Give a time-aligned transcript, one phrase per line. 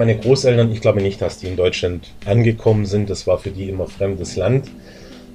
[0.00, 3.10] Meine Großeltern, ich glaube nicht, dass die in Deutschland angekommen sind.
[3.10, 4.70] Das war für die immer fremdes Land.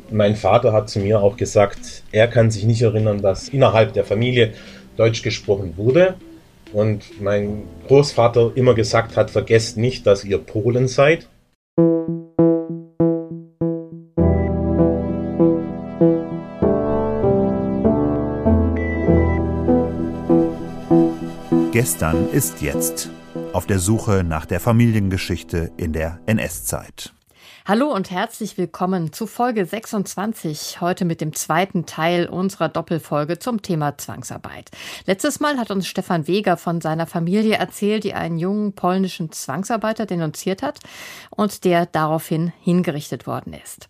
[0.10, 4.06] Mein Vater hat zu mir auch gesagt, er kann sich nicht erinnern, dass innerhalb der
[4.06, 4.56] Familie
[4.98, 6.16] Deutsch gesprochen wurde.
[6.74, 11.28] Und mein Großvater immer gesagt hat, vergesst nicht, dass ihr Polen seid.
[21.72, 23.12] Gestern ist jetzt.
[23.56, 27.14] Auf der Suche nach der Familiengeschichte in der NS-Zeit.
[27.66, 33.62] Hallo und herzlich willkommen zu Folge 26, heute mit dem zweiten Teil unserer Doppelfolge zum
[33.62, 34.72] Thema Zwangsarbeit.
[35.06, 40.06] Letztes Mal hat uns Stefan Weger von seiner Familie erzählt, die einen jungen polnischen Zwangsarbeiter
[40.06, 40.82] denunziert hat
[41.30, 43.88] und der daraufhin hingerichtet worden ist.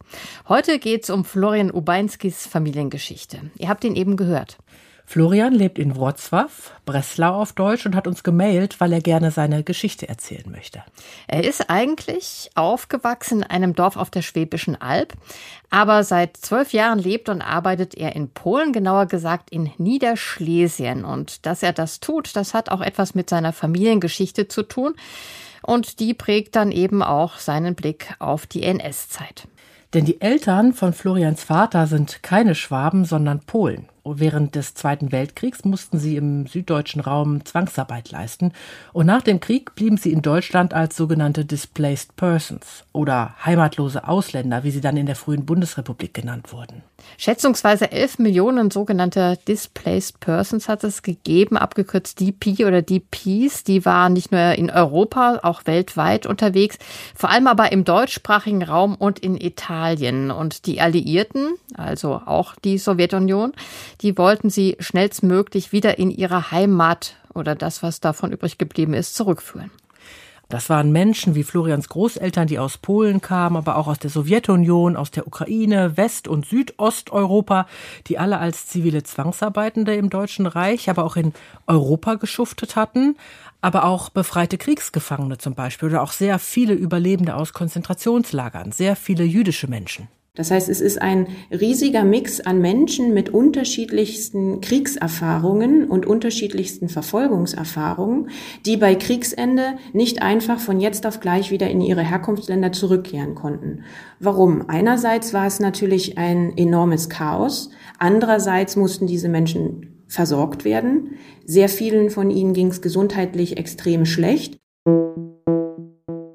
[0.48, 3.50] Heute geht es um Florian Ubainskis Familiengeschichte.
[3.58, 4.60] Ihr habt ihn eben gehört.
[5.08, 6.50] Florian lebt in Wrocław,
[6.86, 10.84] Breslau auf Deutsch und hat uns gemailt, weil er gerne seine Geschichte erzählen möchte.
[11.28, 15.14] Er ist eigentlich aufgewachsen in einem Dorf auf der Schwäbischen Alb,
[15.70, 21.06] aber seit zwölf Jahren lebt und arbeitet er in Polen, genauer gesagt in Niederschlesien.
[21.06, 24.96] Und dass er das tut, das hat auch etwas mit seiner Familiengeschichte zu tun.
[25.62, 29.48] Und die prägt dann eben auch seinen Blick auf die NS-Zeit.
[29.94, 33.88] Denn die Eltern von Florians Vater sind keine Schwaben, sondern Polen.
[34.08, 38.54] Während des Zweiten Weltkriegs mussten sie im süddeutschen Raum Zwangsarbeit leisten
[38.94, 44.64] und nach dem Krieg blieben sie in Deutschland als sogenannte Displaced Persons oder heimatlose Ausländer,
[44.64, 46.84] wie sie dann in der frühen Bundesrepublik genannt wurden.
[47.18, 53.64] Schätzungsweise 11 Millionen sogenannte Displaced Persons hat es gegeben, abgekürzt DP oder DPs.
[53.64, 56.78] Die waren nicht nur in Europa, auch weltweit unterwegs,
[57.16, 60.32] vor allem aber im deutschsprachigen Raum und in Italien.
[60.32, 63.54] Und die Alliierten, also auch die Sowjetunion,
[64.02, 69.16] die wollten sie schnellstmöglich wieder in ihre Heimat oder das, was davon übrig geblieben ist,
[69.16, 69.72] zurückführen.
[70.48, 74.96] Das waren Menschen wie Florians Großeltern, die aus Polen kamen, aber auch aus der Sowjetunion,
[74.96, 77.66] aus der Ukraine, West- und Südosteuropa,
[78.06, 81.34] die alle als zivile Zwangsarbeitende im Deutschen Reich, aber auch in
[81.66, 83.18] Europa geschuftet hatten,
[83.62, 89.24] aber auch befreite Kriegsgefangene zum Beispiel oder auch sehr viele Überlebende aus Konzentrationslagern, sehr viele
[89.24, 90.10] jüdische Menschen.
[90.36, 98.30] Das heißt, es ist ein riesiger Mix an Menschen mit unterschiedlichsten Kriegserfahrungen und unterschiedlichsten Verfolgungserfahrungen,
[98.66, 103.84] die bei Kriegsende nicht einfach von jetzt auf gleich wieder in ihre Herkunftsländer zurückkehren konnten.
[104.20, 104.66] Warum?
[104.68, 107.72] Einerseits war es natürlich ein enormes Chaos.
[107.98, 111.12] Andererseits mussten diese Menschen versorgt werden.
[111.46, 114.58] Sehr vielen von ihnen ging es gesundheitlich extrem schlecht.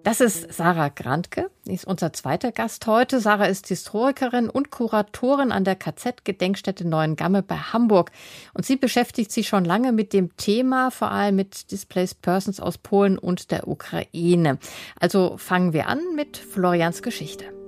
[0.03, 3.21] Das ist Sarah Grantke, die ist unser zweiter Gast heute.
[3.21, 8.11] Sarah ist Historikerin und Kuratorin an der KZ-Gedenkstätte Neuengamme bei Hamburg.
[8.55, 12.79] Und sie beschäftigt sich schon lange mit dem Thema, vor allem mit Displaced Persons aus
[12.79, 14.59] Polen und der Ukraine.
[14.99, 17.60] Also fangen wir an mit Florians Geschichte.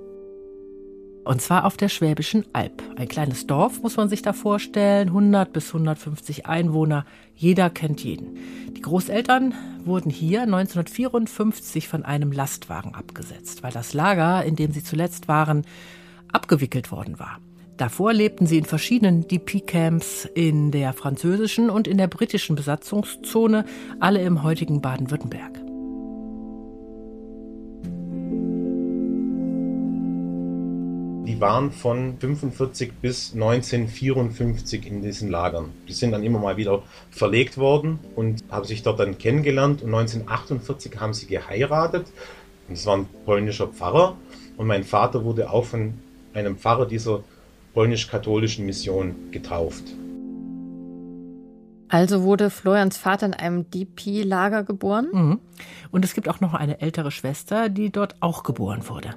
[1.23, 2.83] Und zwar auf der Schwäbischen Alb.
[2.97, 8.37] Ein kleines Dorf muss man sich da vorstellen, 100 bis 150 Einwohner, jeder kennt jeden.
[8.75, 9.53] Die Großeltern
[9.85, 15.65] wurden hier 1954 von einem Lastwagen abgesetzt, weil das Lager, in dem sie zuletzt waren,
[16.31, 17.39] abgewickelt worden war.
[17.77, 23.65] Davor lebten sie in verschiedenen DP-Camps in der französischen und in der britischen Besatzungszone,
[23.99, 25.72] alle im heutigen Baden-Württemberg.
[31.25, 35.69] Die waren von 45 bis 1954 in diesen Lagern.
[35.87, 39.83] Die sind dann immer mal wieder verlegt worden und haben sich dort dann kennengelernt.
[39.83, 42.11] Und 1948 haben sie geheiratet.
[42.67, 44.17] Und es war ein polnischer Pfarrer.
[44.57, 45.93] Und mein Vater wurde auch von
[46.33, 47.23] einem Pfarrer dieser
[47.73, 49.83] polnisch-katholischen Mission getauft.
[51.93, 55.09] Also wurde Florians Vater in einem DP-Lager geboren?
[55.13, 55.39] Mhm.
[55.91, 59.11] Und es gibt auch noch eine ältere Schwester, die dort auch geboren wurde.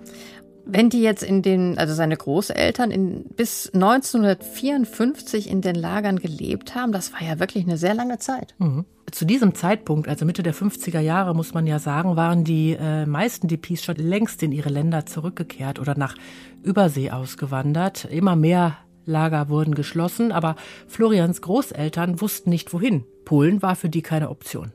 [0.69, 6.75] Wenn die jetzt in den, also seine Großeltern in, bis 1954 in den Lagern gelebt
[6.75, 8.55] haben, das war ja wirklich eine sehr lange Zeit.
[8.59, 8.85] Mhm.
[9.13, 13.07] Zu diesem Zeitpunkt, also Mitte der 50er Jahre, muss man ja sagen, waren die äh,
[13.07, 16.17] meisten DPs schon längst in ihre Länder zurückgekehrt oder nach
[16.65, 18.05] Übersee ausgewandert.
[18.07, 20.57] Immer mehr Lager wurden geschlossen, aber
[20.89, 23.05] Florians Großeltern wussten nicht wohin.
[23.25, 24.73] Polen war für die keine Option.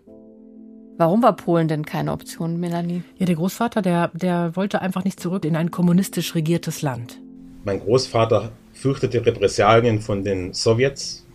[1.02, 3.02] Warum war Polen denn keine Option, Melanie?
[3.18, 7.18] Ja, der Großvater, der, der wollte einfach nicht zurück in ein kommunistisch regiertes Land.
[7.64, 11.26] Mein Großvater fürchtete Repressalien von den Sowjets,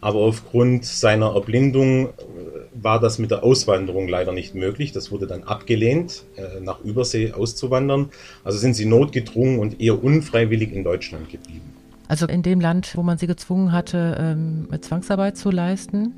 [0.00, 2.10] aber aufgrund seiner Erblindung äh,
[2.74, 4.90] war das mit der Auswanderung leider nicht möglich.
[4.90, 8.08] Das wurde dann abgelehnt, äh, nach Übersee auszuwandern.
[8.42, 11.72] Also sind sie notgedrungen und eher unfreiwillig in Deutschland geblieben.
[12.08, 16.16] Also in dem Land, wo man sie gezwungen hatte, ähm, Zwangsarbeit zu leisten.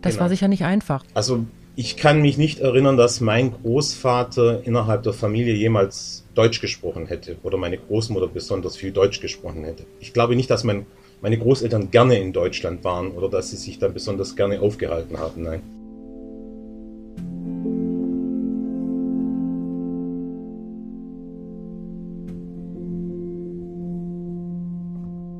[0.00, 0.22] Das genau.
[0.22, 1.02] war sicher nicht einfach.
[1.14, 1.44] Also
[1.76, 7.36] Ich kann mich nicht erinnern, dass mein Großvater innerhalb der Familie jemals Deutsch gesprochen hätte
[7.42, 9.84] oder meine Großmutter besonders viel Deutsch gesprochen hätte.
[9.98, 10.86] Ich glaube nicht, dass mein,
[11.20, 15.42] meine Großeltern gerne in Deutschland waren oder dass sie sich dann besonders gerne aufgehalten haben.
[15.42, 15.73] Nein.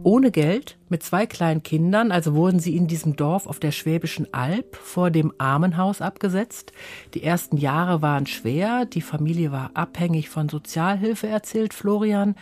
[0.04, 4.32] Ohne Geld mit zwei kleinen Kindern, also wurden sie in diesem Dorf auf der Schwäbischen
[4.32, 6.72] Alb vor dem Armenhaus abgesetzt.
[7.14, 12.36] Die ersten Jahre waren schwer, die Familie war abhängig von Sozialhilfe, erzählt Florian.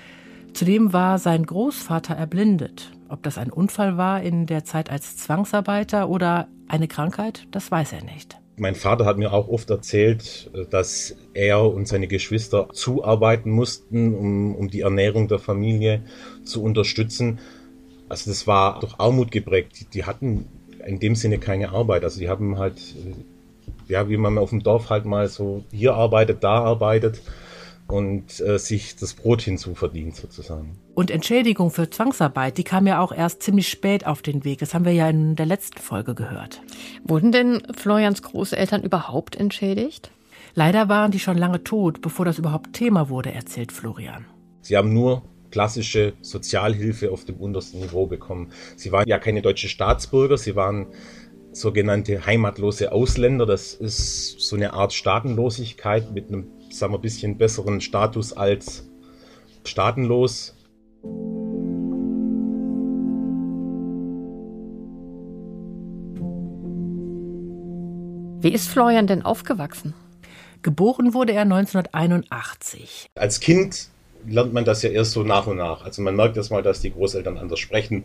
[0.53, 2.91] Zudem war sein Großvater erblindet.
[3.09, 7.93] Ob das ein Unfall war in der Zeit als Zwangsarbeiter oder eine Krankheit, das weiß
[7.93, 8.42] er nicht.
[8.57, 14.55] Mein Vater hat mir auch oft erzählt, dass er und seine Geschwister zuarbeiten mussten, um,
[14.55, 16.03] um die Ernährung der Familie
[16.45, 17.39] zu unterstützen.
[18.09, 19.81] Also das war durch Armut geprägt.
[19.81, 20.47] Die, die hatten
[20.87, 22.05] in dem Sinne keine Arbeit.
[22.05, 22.77] Also die haben halt,
[23.89, 27.23] ja, wie man auf dem Dorf halt mal so hier arbeitet, da arbeitet
[27.93, 30.79] und äh, sich das Brot hinzuverdient sozusagen.
[30.95, 34.61] Und Entschädigung für Zwangsarbeit, die kam ja auch erst ziemlich spät auf den Weg.
[34.61, 36.63] Das haben wir ja in der letzten Folge gehört.
[37.05, 40.11] Wurden denn Florians Großeltern überhaupt entschädigt?
[40.55, 44.25] Leider waren die schon lange tot, bevor das überhaupt Thema wurde, erzählt Florian.
[44.63, 48.53] Sie haben nur klassische Sozialhilfe auf dem untersten Niveau bekommen.
[48.77, 50.87] Sie waren ja keine deutsche Staatsbürger, sie waren
[51.53, 53.45] sogenannte heimatlose Ausländer.
[53.45, 56.47] Das ist so eine Art Staatenlosigkeit mit einem
[56.79, 58.89] sagen wir, ein bisschen besseren Status als
[59.65, 60.55] staatenlos.
[68.43, 69.95] Wie ist Florian denn aufgewachsen?
[70.63, 73.07] Geboren wurde er 1981.
[73.15, 73.89] Als Kind
[74.27, 75.85] lernt man das ja erst so nach und nach.
[75.85, 78.05] Also man merkt erst mal, dass die Großeltern anders sprechen,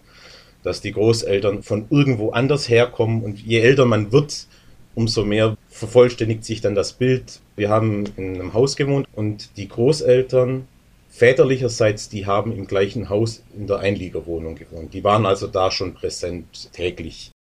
[0.64, 4.48] dass die Großeltern von irgendwo anders herkommen und je älter man wird,
[4.96, 7.40] umso mehr vervollständigt sich dann das Bild.
[7.58, 10.68] Wir haben in einem Haus gewohnt und die Großeltern
[11.10, 14.94] väterlicherseits, die haben im gleichen Haus in der Einliegerwohnung gewohnt.
[14.94, 17.32] Die waren also da schon präsent täglich.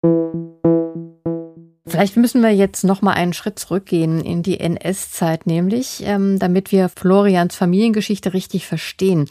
[1.87, 6.73] Vielleicht müssen wir jetzt noch mal einen Schritt zurückgehen in die NS-Zeit, nämlich, ähm, damit
[6.73, 9.29] wir Florians Familiengeschichte richtig verstehen.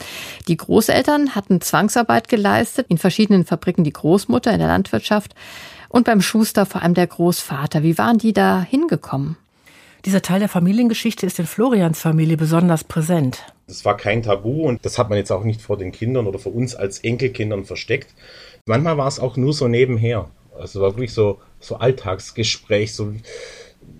[0.48, 5.34] Die Großeltern hatten Zwangsarbeit geleistet in verschiedenen Fabriken, die Großmutter in der Landwirtschaft
[5.90, 7.82] und beim Schuster vor allem der Großvater.
[7.82, 9.38] Wie waren die da hingekommen?
[10.06, 13.44] Dieser Teil der Familiengeschichte ist in Florians Familie besonders präsent.
[13.66, 16.38] Das war kein Tabu und das hat man jetzt auch nicht vor den Kindern oder
[16.38, 18.14] vor uns als Enkelkindern versteckt.
[18.68, 20.30] Manchmal war es auch nur so nebenher.
[20.60, 23.14] Also war wirklich so, so Alltagsgespräch, so,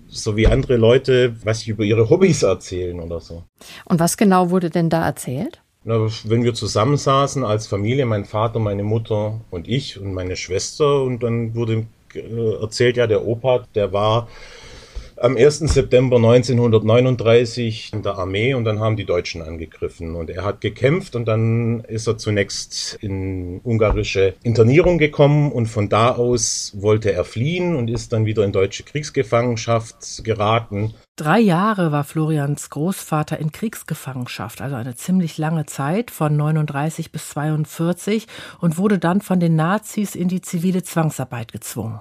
[0.06, 3.42] so wie andere Leute, was sie über ihre Hobbys erzählen oder so.
[3.84, 5.60] Und was genau wurde denn da erzählt?
[5.82, 11.02] Na, wenn wir zusammensaßen als Familie, mein Vater, meine Mutter und ich und meine Schwester
[11.02, 14.28] und dann wurde äh, erzählt, ja, der Opa, der war
[15.18, 15.60] am 1.
[15.60, 21.16] September 1939 in der Armee und dann haben die Deutschen angegriffen und er hat gekämpft
[21.16, 27.24] und dann ist er zunächst in ungarische Internierung gekommen und von da aus wollte er
[27.24, 30.94] fliehen und ist dann wieder in deutsche Kriegsgefangenschaft geraten.
[31.16, 37.30] Drei Jahre war Florians Großvater in Kriegsgefangenschaft, also eine ziemlich lange Zeit von 39 bis
[37.30, 38.26] 42
[38.60, 42.00] und wurde dann von den Nazis in die zivile Zwangsarbeit gezwungen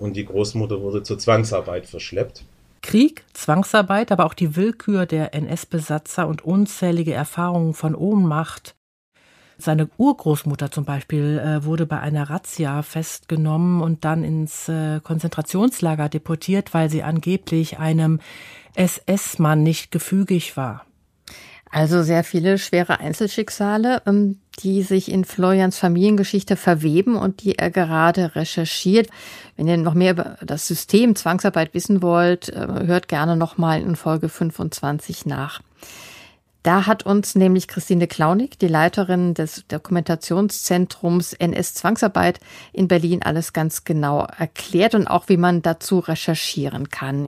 [0.00, 2.44] und die Großmutter wurde zur Zwangsarbeit verschleppt.
[2.82, 8.74] Krieg, Zwangsarbeit, aber auch die Willkür der NS-Besatzer und unzählige Erfahrungen von Ohnmacht.
[9.58, 16.08] Seine Urgroßmutter zum Beispiel äh, wurde bei einer Razzia festgenommen und dann ins äh, Konzentrationslager
[16.08, 18.20] deportiert, weil sie angeblich einem
[18.74, 20.86] SS-Mann nicht gefügig war.
[21.70, 27.70] Also sehr viele schwere Einzelschicksale, ähm, die sich in Florians Familiengeschichte verweben und die er
[27.70, 29.08] gerade recherchiert.
[29.56, 33.96] Wenn ihr noch mehr über das System Zwangsarbeit wissen wollt, äh, hört gerne nochmal in
[33.96, 35.60] Folge 25 nach.
[36.62, 42.38] Da hat uns nämlich Christine Klaunig, die Leiterin des Dokumentationszentrums NS Zwangsarbeit
[42.74, 47.26] in Berlin, alles ganz genau erklärt und auch, wie man dazu recherchieren kann.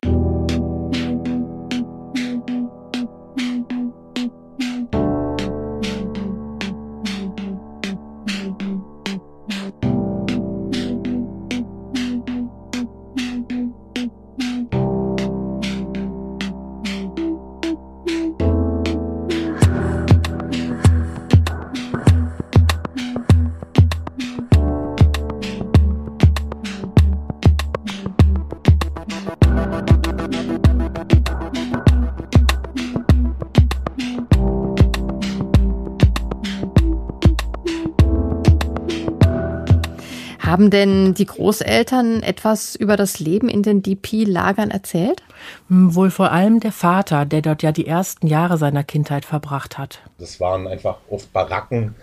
[40.62, 45.24] Haben denn die Großeltern etwas über das Leben in den DP-Lagern erzählt?
[45.66, 49.76] Hm, wohl vor allem der Vater, der dort ja die ersten Jahre seiner Kindheit verbracht
[49.76, 49.98] hat.
[50.18, 51.96] Das waren einfach oft Baracken,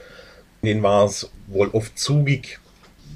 [0.61, 2.59] in denen war es wohl oft zugig.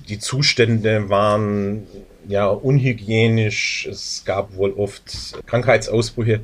[0.07, 1.87] Die Zustände waren
[2.25, 6.39] ja unhygienisch, es gab wohl oft Krankheitsausbrüche.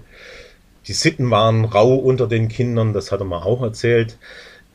[0.88, 4.18] Die Sitten waren rau unter den Kindern, das hat er mir auch erzählt.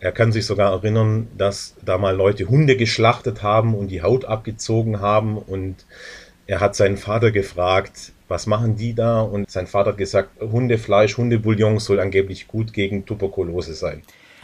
[0.04, 4.26] Er kann sich sogar erinnern, dass da mal Leute Hunde geschlachtet haben und die Haut
[4.26, 5.86] abgezogen haben und
[6.46, 9.22] er hat seinen Vater gefragt, was machen die da?
[9.22, 14.02] Und sein Vater hat gesagt, Hundefleisch, Hundebouillon soll angeblich gut gegen Tuberkulose sein.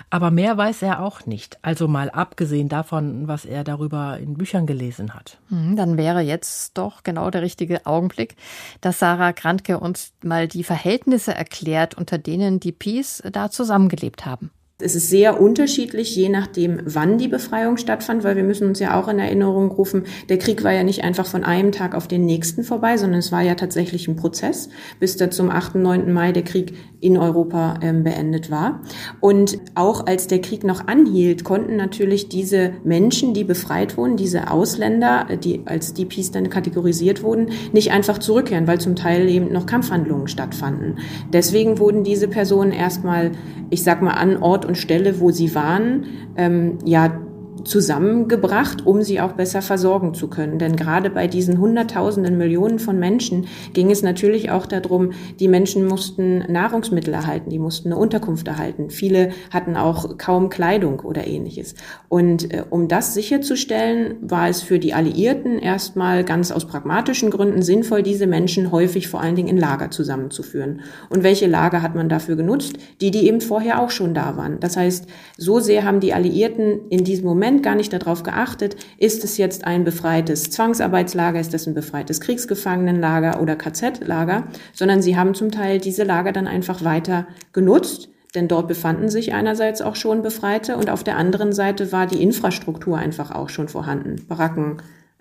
[0.09, 1.59] Aber mehr weiß er auch nicht.
[1.61, 5.37] Also mal abgesehen davon, was er darüber in Büchern gelesen hat.
[5.50, 8.35] Hm, dann wäre jetzt doch genau der richtige Augenblick,
[8.81, 14.50] dass Sarah Grantke uns mal die Verhältnisse erklärt, unter denen die Peace da zusammengelebt haben.
[14.82, 19.00] Es ist sehr unterschiedlich, je nachdem, wann die Befreiung stattfand, weil wir müssen uns ja
[19.00, 22.25] auch in Erinnerung rufen, der Krieg war ja nicht einfach von einem Tag auf den
[22.25, 24.68] nächsten vorbei, sondern es war ja tatsächlich ein Prozess,
[24.99, 25.76] bis da zum 8.
[25.76, 26.12] 9.
[26.12, 28.82] Mai der Krieg in Europa ähm, beendet war.
[29.20, 34.50] Und auch als der Krieg noch anhielt, konnten natürlich diese Menschen, die befreit wurden, diese
[34.50, 39.52] Ausländer, äh, die als DPs dann kategorisiert wurden, nicht einfach zurückkehren, weil zum Teil eben
[39.52, 40.99] noch Kampfhandlungen stattfanden.
[41.32, 43.32] Deswegen wurden diese Personen erstmal,
[43.70, 47.20] ich sag mal, an Ort und Stelle, wo sie waren, ähm, ja,
[47.64, 50.59] zusammengebracht, um sie auch besser versorgen zu können.
[50.59, 55.87] Denn gerade bei diesen Hunderttausenden, Millionen von Menschen ging es natürlich auch darum, die Menschen
[55.87, 58.90] mussten Nahrungsmittel erhalten, die mussten eine Unterkunft erhalten.
[58.90, 61.75] Viele hatten auch kaum Kleidung oder ähnliches.
[62.09, 67.62] Und äh, um das sicherzustellen, war es für die Alliierten erstmal ganz aus pragmatischen Gründen
[67.62, 70.81] sinnvoll, diese Menschen häufig vor allen Dingen in Lager zusammenzuführen.
[71.09, 72.75] Und welche Lager hat man dafür genutzt?
[73.00, 74.61] Die, die eben vorher auch schon da waren.
[74.61, 78.76] Das heißt, so sehr haben die Alliierten in diesem Moment Moment gar nicht darauf geachtet,
[78.97, 85.16] ist es jetzt ein befreites Zwangsarbeitslager, ist es ein befreites Kriegsgefangenenlager oder KZ-Lager, sondern sie
[85.16, 89.97] haben zum Teil diese Lager dann einfach weiter genutzt, denn dort befanden sich einerseits auch
[89.97, 94.76] schon Befreite und auf der anderen Seite war die Infrastruktur einfach auch schon vorhanden, Baracken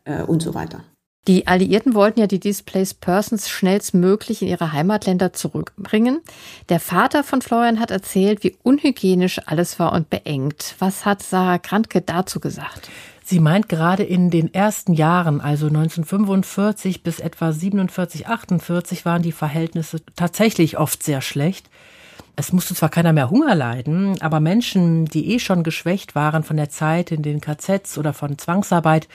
[0.05, 0.83] äh, und so weiter.
[1.29, 6.21] Die Alliierten wollten ja die Displaced Persons schnellstmöglich in ihre Heimatländer zurückbringen.
[6.69, 10.73] Der Vater von Florian hat erzählt, wie unhygienisch alles war und beengt.
[10.79, 12.89] Was hat Sarah Krantke dazu gesagt?
[13.23, 19.31] Sie meint gerade in den ersten Jahren, also 1945 bis etwa 47, 48, waren die
[19.31, 21.69] Verhältnisse tatsächlich oft sehr schlecht.
[22.39, 26.55] Es musste zwar keiner mehr Hunger leiden, aber Menschen, die eh schon geschwächt waren von
[26.55, 29.09] der Zeit in den KZs oder von Zwangsarbeit,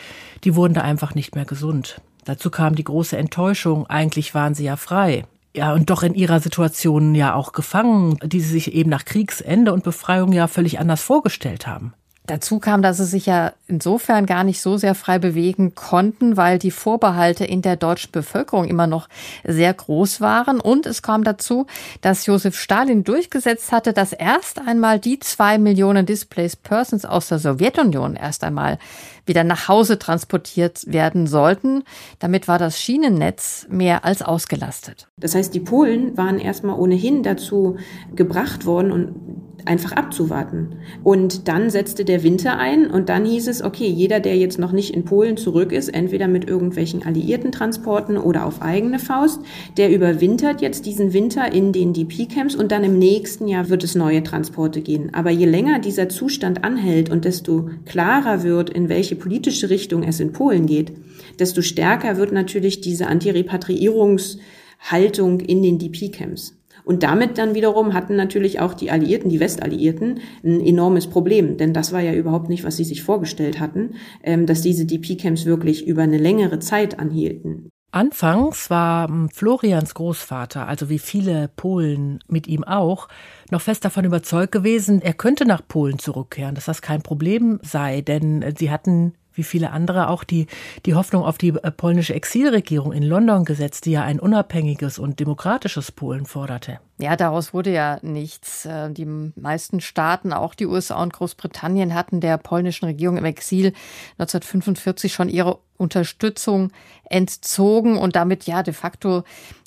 [0.44, 2.02] die wurden da einfach nicht mehr gesund.
[2.26, 5.24] Dazu kam die große Enttäuschung, eigentlich waren sie ja frei.
[5.56, 9.72] Ja, und doch in ihrer Situation ja auch gefangen, die sie sich eben nach Kriegsende
[9.72, 11.94] und Befreiung ja völlig anders vorgestellt haben.
[12.26, 16.58] Dazu kam, dass sie sich ja insofern gar nicht so sehr frei bewegen konnten, weil
[16.58, 19.10] die Vorbehalte in der deutschen Bevölkerung immer noch
[19.44, 20.58] sehr groß waren.
[20.58, 21.66] Und es kam dazu,
[22.00, 27.38] dass Josef Stalin durchgesetzt hatte, dass erst einmal die zwei Millionen Displaced Persons aus der
[27.38, 28.78] Sowjetunion erst einmal
[29.26, 31.84] wieder nach Hause transportiert werden sollten.
[32.20, 35.08] Damit war das Schienennetz mehr als ausgelastet.
[35.18, 37.76] Das heißt, die Polen waren erstmal ohnehin dazu
[38.14, 40.76] gebracht worden und einfach abzuwarten.
[41.02, 44.72] Und dann setzte der Winter ein und dann hieß es, okay, jeder, der jetzt noch
[44.72, 49.40] nicht in Polen zurück ist, entweder mit irgendwelchen alliierten Transporten oder auf eigene Faust,
[49.76, 53.94] der überwintert jetzt diesen Winter in den DP-Camps und dann im nächsten Jahr wird es
[53.94, 55.14] neue Transporte gehen.
[55.14, 60.20] Aber je länger dieser Zustand anhält und desto klarer wird, in welche politische Richtung es
[60.20, 60.92] in Polen geht,
[61.38, 66.54] desto stärker wird natürlich diese Antirepatriierungshaltung in den DP-Camps.
[66.84, 71.56] Und damit dann wiederum hatten natürlich auch die Alliierten, die Westalliierten, ein enormes Problem.
[71.56, 75.46] Denn das war ja überhaupt nicht, was sie sich vorgestellt hatten, ähm, dass diese DP-Camps
[75.46, 77.70] wirklich über eine längere Zeit anhielten.
[77.94, 83.06] Anfangs war Florians Großvater, also wie viele Polen mit ihm auch,
[83.52, 88.00] noch fest davon überzeugt gewesen, er könnte nach Polen zurückkehren, dass das kein Problem sei,
[88.00, 90.46] denn sie hatten wie viele andere auch die,
[90.86, 95.20] die Hoffnung auf die äh, polnische Exilregierung in London gesetzt, die ja ein unabhängiges und
[95.20, 96.80] demokratisches Polen forderte.
[96.98, 98.66] Ja, daraus wurde ja nichts.
[98.66, 103.72] Äh, die meisten Staaten, auch die USA und Großbritannien, hatten der polnischen Regierung im Exil
[104.18, 106.70] 1945 schon ihre Unterstützung
[107.04, 109.24] entzogen und damit ja de facto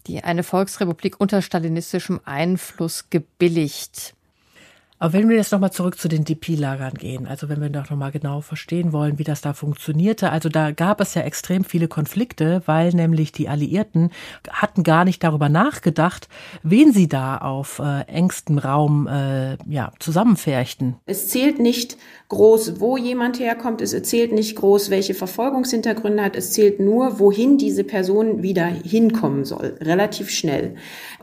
[0.08, 4.16] die eine Volksrepublik unter stalinistischem Einfluss gebilligt.
[5.00, 8.12] Aber wenn wir jetzt nochmal zurück zu den DP-Lagern gehen, also wenn wir doch nochmal
[8.12, 12.64] genau verstehen wollen, wie das da funktionierte, also da gab es ja extrem viele Konflikte,
[12.66, 14.12] weil nämlich die Alliierten
[14.50, 16.28] hatten gar nicht darüber nachgedacht,
[16.64, 20.96] wen sie da auf äh, engstem Raum äh, ja, zusammenfärchten.
[21.06, 21.98] Es zählt nicht
[22.30, 27.58] groß, wo jemand herkommt, es zählt nicht groß, welche Verfolgungshintergründe hat, es zählt nur, wohin
[27.58, 30.76] diese Person wieder hinkommen soll, relativ schnell.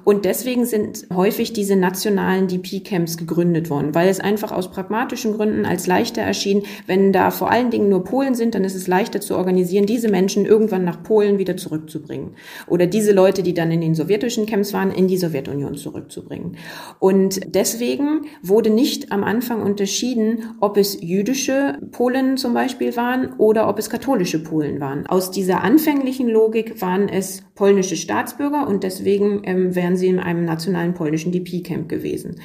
[0.05, 5.67] Und deswegen sind häufig diese nationalen DP-Camps gegründet worden, weil es einfach aus pragmatischen Gründen
[5.67, 9.21] als leichter erschien, wenn da vor allen Dingen nur Polen sind, dann ist es leichter
[9.21, 12.35] zu organisieren, diese Menschen irgendwann nach Polen wieder zurückzubringen.
[12.67, 16.57] Oder diese Leute, die dann in den sowjetischen Camps waren, in die Sowjetunion zurückzubringen.
[16.99, 23.69] Und deswegen wurde nicht am Anfang unterschieden, ob es jüdische Polen zum Beispiel waren oder
[23.69, 25.07] ob es katholische Polen waren.
[25.07, 30.45] Aus dieser anfänglichen Logik waren es polnische Staatsbürger und deswegen ähm, wären sie in einem
[30.45, 32.41] nationalen polnischen DP-Camp gewesen.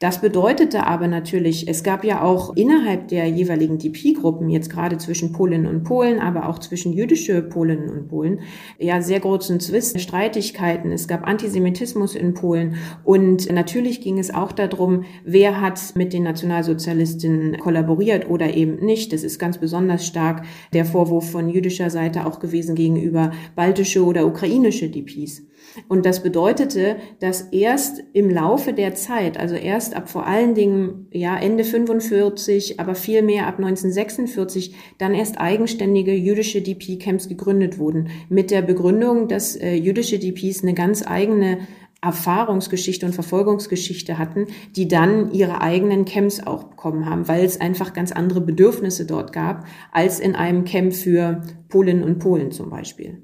[0.00, 5.32] Das bedeutete aber natürlich, es gab ja auch innerhalb der jeweiligen DP-Gruppen, jetzt gerade zwischen
[5.32, 8.40] Polinnen und Polen, aber auch zwischen jüdische Polinnen und Polen,
[8.78, 10.90] ja sehr großen Zwist, Streitigkeiten.
[10.90, 16.24] Es gab Antisemitismus in Polen und natürlich ging es auch darum, wer hat mit den
[16.24, 19.12] Nationalsozialistinnen kollaboriert oder eben nicht.
[19.12, 24.26] Das ist ganz besonders stark der Vorwurf von jüdischer Seite auch gewesen gegenüber baltische oder
[24.26, 25.42] ukrainische DPs.
[25.88, 31.08] Und das bedeutete, dass erst im Laufe der Zeit, also erst ab vor allen Dingen
[31.12, 38.08] ja Ende 45, aber viel mehr ab 1946, dann erst eigenständige jüdische DP-Camps gegründet wurden.
[38.28, 41.58] Mit der Begründung, dass äh, jüdische DPs eine ganz eigene
[42.04, 47.94] Erfahrungsgeschichte und Verfolgungsgeschichte hatten, die dann ihre eigenen Camps auch bekommen haben, weil es einfach
[47.94, 53.22] ganz andere Bedürfnisse dort gab, als in einem Camp für Polinnen und Polen zum Beispiel.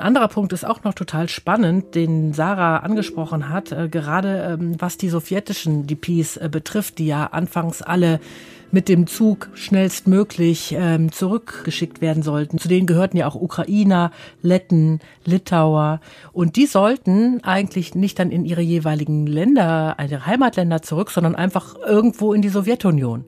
[0.00, 4.96] Anderer Punkt ist auch noch total spannend, den Sarah angesprochen hat, äh, gerade ähm, was
[4.96, 8.20] die sowjetischen DPs äh, betrifft, die ja anfangs alle
[8.72, 12.58] mit dem Zug schnellstmöglich ähm, zurückgeschickt werden sollten.
[12.58, 16.00] Zu denen gehörten ja auch Ukrainer, Letten, Litauer.
[16.32, 21.76] Und die sollten eigentlich nicht dann in ihre jeweiligen Länder, ihre Heimatländer zurück, sondern einfach
[21.84, 23.24] irgendwo in die Sowjetunion.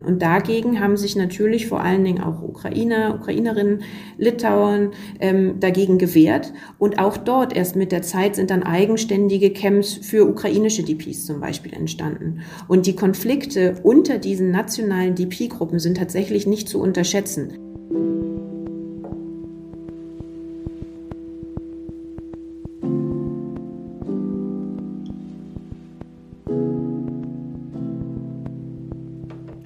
[0.00, 3.82] Und dagegen haben sich natürlich vor allen Dingen auch Ukrainer, Ukrainerinnen,
[4.16, 6.52] Litauern ähm, dagegen gewehrt.
[6.78, 11.40] Und auch dort erst mit der Zeit sind dann eigenständige Camps für ukrainische DPs zum
[11.40, 12.42] Beispiel entstanden.
[12.68, 17.58] Und die Konflikte unter diesen nationalen DP-Gruppen sind tatsächlich nicht zu unterschätzen.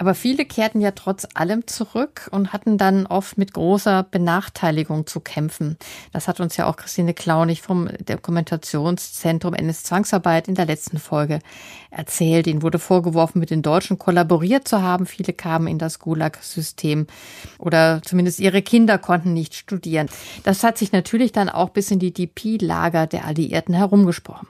[0.03, 5.21] Aber viele kehrten ja trotz allem zurück und hatten dann oft mit großer Benachteiligung zu
[5.21, 5.77] kämpfen.
[6.13, 11.39] Das hat uns ja auch Christine Klaunig vom Dokumentationszentrum NS-Zwangsarbeit in der letzten Folge
[11.93, 12.49] erzählt.
[12.49, 15.07] Ihnen wurde vorgeworfen, mit den Deutschen kollaboriert zu haben.
[15.07, 17.07] Viele kamen in das Gulag-System
[17.61, 20.09] oder zumindest ihre Kinder konnten nicht studieren.
[20.43, 24.49] Das hat sich natürlich dann auch bis in die DP-Lager der Alliierten herumgesprochen.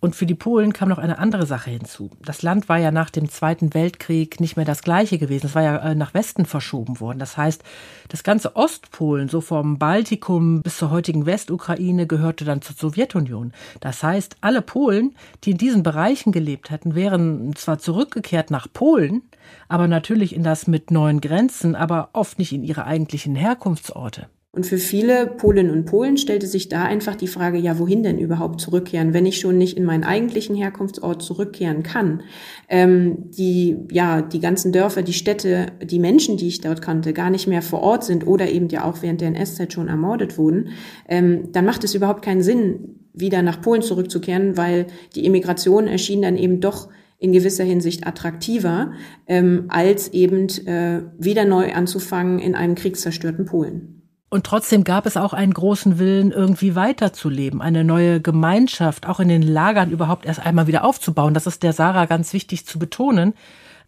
[0.00, 2.10] Und für die Polen kam noch eine andere Sache hinzu.
[2.22, 5.46] Das Land war ja nach dem Zweiten Weltkrieg nicht mehr das gleiche gewesen.
[5.46, 7.18] Es war ja äh, nach Westen verschoben worden.
[7.18, 7.62] Das heißt,
[8.08, 13.52] das ganze Ostpolen, so vom Baltikum bis zur heutigen Westukraine, gehörte dann zur Sowjetunion.
[13.80, 19.22] Das heißt, alle Polen, die in diesen Bereichen gelebt hatten, wären zwar zurückgekehrt nach Polen,
[19.68, 24.28] aber natürlich in das mit neuen Grenzen, aber oft nicht in ihre eigentlichen Herkunftsorte.
[24.54, 28.18] Und für viele Polinnen und Polen stellte sich da einfach die Frage, ja, wohin denn
[28.18, 32.22] überhaupt zurückkehren, wenn ich schon nicht in meinen eigentlichen Herkunftsort zurückkehren kann.
[32.68, 37.30] Ähm, die, ja, die ganzen Dörfer, die Städte, die Menschen, die ich dort kannte, gar
[37.30, 40.68] nicht mehr vor Ort sind oder eben ja auch während der NS-Zeit schon ermordet wurden,
[41.08, 44.86] ähm, dann macht es überhaupt keinen Sinn, wieder nach Polen zurückzukehren, weil
[45.16, 46.88] die Immigration erschien dann eben doch
[47.18, 48.92] in gewisser Hinsicht attraktiver,
[49.26, 54.03] ähm, als eben äh, wieder neu anzufangen in einem kriegszerstörten Polen.
[54.34, 59.28] Und trotzdem gab es auch einen großen Willen, irgendwie weiterzuleben, eine neue Gemeinschaft, auch in
[59.28, 61.34] den Lagern überhaupt erst einmal wieder aufzubauen.
[61.34, 63.34] Das ist der Sarah ganz wichtig zu betonen.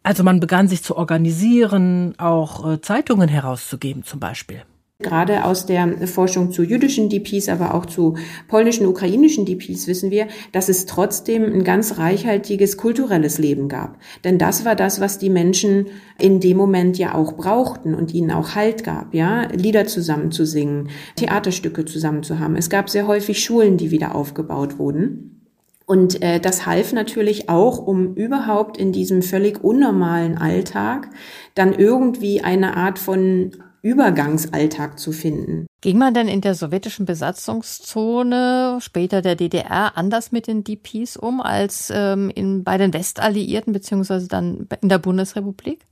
[0.05, 4.63] Also man begann sich zu organisieren, auch äh, Zeitungen herauszugeben zum Beispiel.
[4.99, 8.17] Gerade aus der Forschung zu jüdischen DPs, aber auch zu
[8.49, 13.99] polnischen, ukrainischen DPs wissen wir, dass es trotzdem ein ganz reichhaltiges kulturelles Leben gab.
[14.25, 18.31] Denn das war das, was die Menschen in dem Moment ja auch brauchten und ihnen
[18.31, 22.57] auch Halt gab, ja, Lieder zusammen zu singen, Theaterstücke zusammen zu haben.
[22.57, 25.43] Es gab sehr häufig Schulen, die wieder aufgebaut wurden.
[25.85, 31.11] Und äh, das half natürlich auch, um überhaupt in diesem völlig unnormalen Alltag
[31.55, 35.67] dann irgendwie eine Art von Übergangsalltag zu finden.
[35.81, 41.41] Ging man denn in der sowjetischen Besatzungszone, später der DDR, anders mit den DPs um
[41.41, 45.85] als ähm, in, bei den Westalliierten beziehungsweise dann in der Bundesrepublik?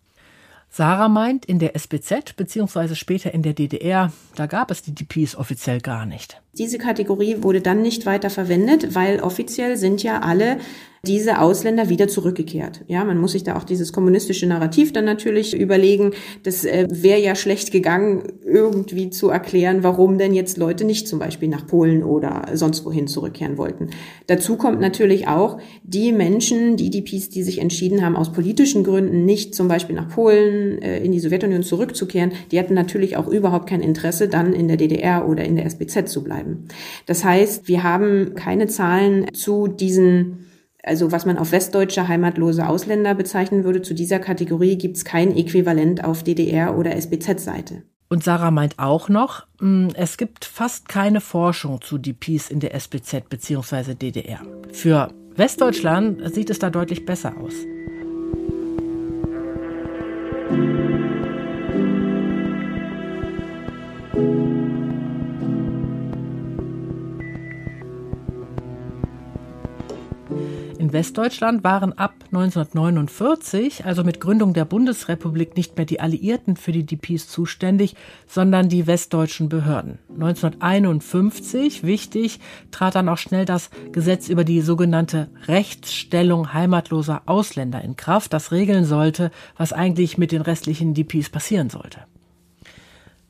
[0.71, 5.37] Sarah meint, in der SBZ beziehungsweise später in der DDR, da gab es die DPs
[5.37, 6.43] offiziell gar nicht.
[6.59, 10.59] Diese Kategorie wurde dann nicht weiter verwendet, weil offiziell sind ja alle
[11.07, 12.83] diese Ausländer wieder zurückgekehrt.
[12.89, 16.13] Ja, man muss sich da auch dieses kommunistische Narrativ dann natürlich überlegen.
[16.43, 21.19] Das äh, wäre ja schlecht gegangen, irgendwie zu erklären, warum denn jetzt Leute nicht zum
[21.19, 23.91] Beispiel nach Polen oder sonst wohin zurückkehren wollten.
[24.27, 29.25] Dazu kommt natürlich auch die Menschen, die DPs, die sich entschieden haben, aus politischen Gründen
[29.25, 33.69] nicht zum Beispiel nach Polen, äh, in die Sowjetunion zurückzukehren, die hatten natürlich auch überhaupt
[33.69, 36.69] kein Interesse, dann in der DDR oder in der SBZ zu bleiben bleiben.
[37.07, 40.41] Das heißt, wir haben keine Zahlen zu diesen
[40.87, 45.35] also was man auf westdeutsche heimatlose Ausländer bezeichnen würde, zu dieser Kategorie gibt es kein
[45.35, 47.85] Äquivalent auf DDR- oder SBZ-Seite.
[48.11, 52.75] Und Sarah meint auch noch, hm, es gibt fast keine Forschung zu DPs in der
[52.75, 53.95] SBZ bzw.
[53.95, 54.41] DDR.
[54.73, 57.55] Für Westdeutschland sieht es da deutlich besser aus.
[70.93, 76.85] Westdeutschland waren ab 1949, also mit Gründung der Bundesrepublik, nicht mehr die Alliierten für die
[76.85, 77.95] DPs zuständig,
[78.27, 79.99] sondern die westdeutschen Behörden.
[80.11, 87.97] 1951, wichtig, trat dann auch schnell das Gesetz über die sogenannte Rechtsstellung heimatloser Ausländer in
[87.97, 92.01] Kraft, das regeln sollte, was eigentlich mit den restlichen DPs passieren sollte.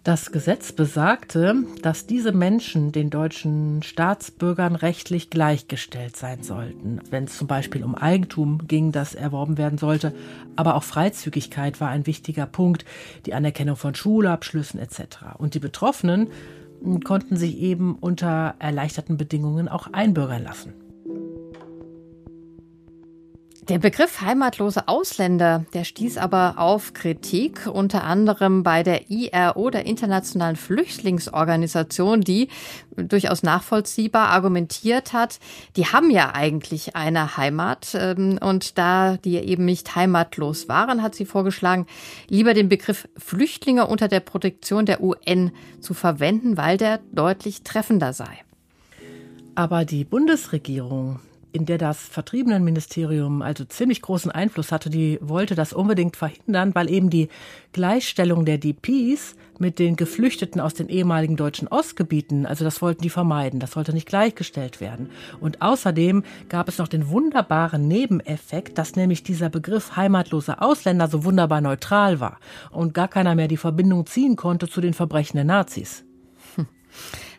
[0.05, 7.39] Das Gesetz besagte, dass diese Menschen den deutschen Staatsbürgern rechtlich gleichgestellt sein sollten, wenn es
[7.39, 10.15] zum Beispiel um Eigentum ging, das erworben werden sollte.
[10.57, 12.85] Aber auch Freizügigkeit war ein wichtiger Punkt,
[13.25, 15.39] die Anerkennung von Schulabschlüssen etc.
[15.39, 16.29] Und die Betroffenen
[17.03, 20.84] konnten sich eben unter erleichterten Bedingungen auch einbürgern lassen.
[23.69, 29.87] Der Begriff heimatlose Ausländer, der stieß aber auf Kritik, unter anderem bei der IRO, der
[29.87, 32.49] Internationalen Flüchtlingsorganisation, die
[32.95, 35.39] durchaus nachvollziehbar argumentiert hat,
[35.77, 41.15] die haben ja eigentlich eine Heimat ähm, und da die eben nicht heimatlos waren, hat
[41.15, 41.87] sie vorgeschlagen,
[42.29, 48.13] lieber den Begriff Flüchtlinge unter der Protektion der UN zu verwenden, weil der deutlich treffender
[48.13, 48.41] sei.
[49.55, 51.21] Aber die Bundesregierung,
[51.55, 56.91] in der das Vertriebenenministerium also ziemlich großen Einfluss hatte, die wollte das unbedingt verhindern, weil
[56.91, 57.29] eben die
[57.73, 63.09] Gleichstellung der DPs mit den Geflüchteten aus den ehemaligen deutschen Ostgebieten, also das wollten die
[63.09, 65.11] vermeiden, das sollte nicht gleichgestellt werden.
[65.41, 71.23] Und außerdem gab es noch den wunderbaren Nebeneffekt, dass nämlich dieser Begriff heimatloser Ausländer so
[71.23, 72.41] wunderbar neutral war
[72.73, 76.05] und gar keiner mehr die Verbindung ziehen konnte zu den Verbrechen der Nazis.
[76.57, 76.67] Hm.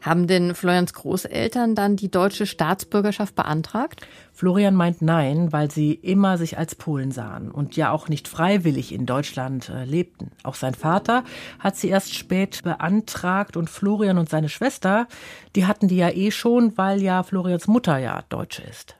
[0.06, 4.06] Haben denn Florians Großeltern dann die deutsche Staatsbürgerschaft beantragt?
[4.34, 8.94] Florian meint nein, weil sie immer sich als Polen sahen und ja auch nicht freiwillig
[8.94, 10.30] in Deutschland äh, lebten.
[10.44, 11.24] Auch sein Vater
[11.58, 15.08] hat sie erst spät beantragt und Florian und seine Schwester,
[15.56, 18.98] die hatten die ja eh schon, weil ja Florians Mutter ja Deutsche ist.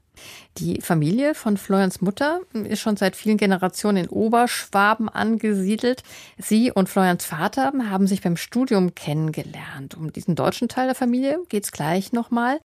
[0.58, 6.04] Die Familie von Florians Mutter ist schon seit vielen Generationen in Oberschwaben angesiedelt.
[6.38, 9.96] Sie und Florians Vater haben sich beim Studium kennengelernt.
[9.96, 12.60] Um diesen deutschen Teil der Familie geht's gleich nochmal.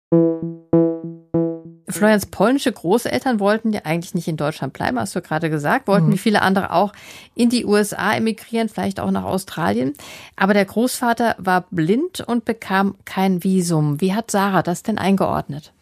[1.90, 6.08] Florians polnische Großeltern wollten ja eigentlich nicht in Deutschland bleiben, hast du gerade gesagt, wollten
[6.08, 6.14] mhm.
[6.14, 6.92] wie viele andere auch
[7.34, 9.94] in die USA emigrieren, vielleicht auch nach Australien.
[10.36, 14.02] Aber der Großvater war blind und bekam kein Visum.
[14.02, 15.74] Wie hat Sarah das denn eingeordnet?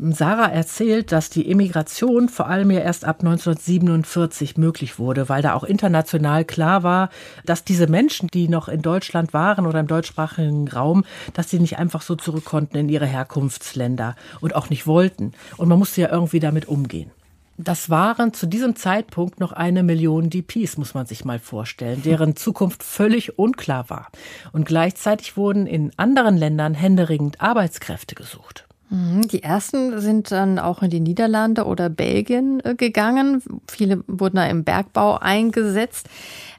[0.00, 5.54] Sarah erzählt, dass die Emigration vor allem ja erst ab 1947 möglich wurde, weil da
[5.54, 7.10] auch international klar war,
[7.44, 11.78] dass diese Menschen, die noch in Deutschland waren oder im deutschsprachigen Raum, dass sie nicht
[11.78, 15.32] einfach so zurück konnten in ihre Herkunftsländer und auch nicht wollten.
[15.56, 17.10] Und man musste ja irgendwie damit umgehen.
[17.56, 22.36] Das waren zu diesem Zeitpunkt noch eine Million DPs, muss man sich mal vorstellen, deren
[22.36, 24.12] Zukunft völlig unklar war.
[24.52, 28.67] Und gleichzeitig wurden in anderen Ländern händeringend Arbeitskräfte gesucht.
[28.90, 33.42] Mhm, die ersten sind dann auch in die Niederlande oder Belgien äh, gegangen.
[33.68, 36.08] Viele wurden da im Bergbau eingesetzt.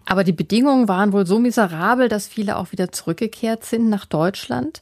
[0.06, 4.82] Aber die Bedingungen waren wohl so miserabel, dass viele auch wieder zurückgekehrt sind nach Deutschland.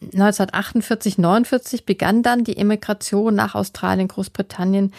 [0.00, 4.92] 1948, 49 begann dann die Emigration nach Australien, Großbritannien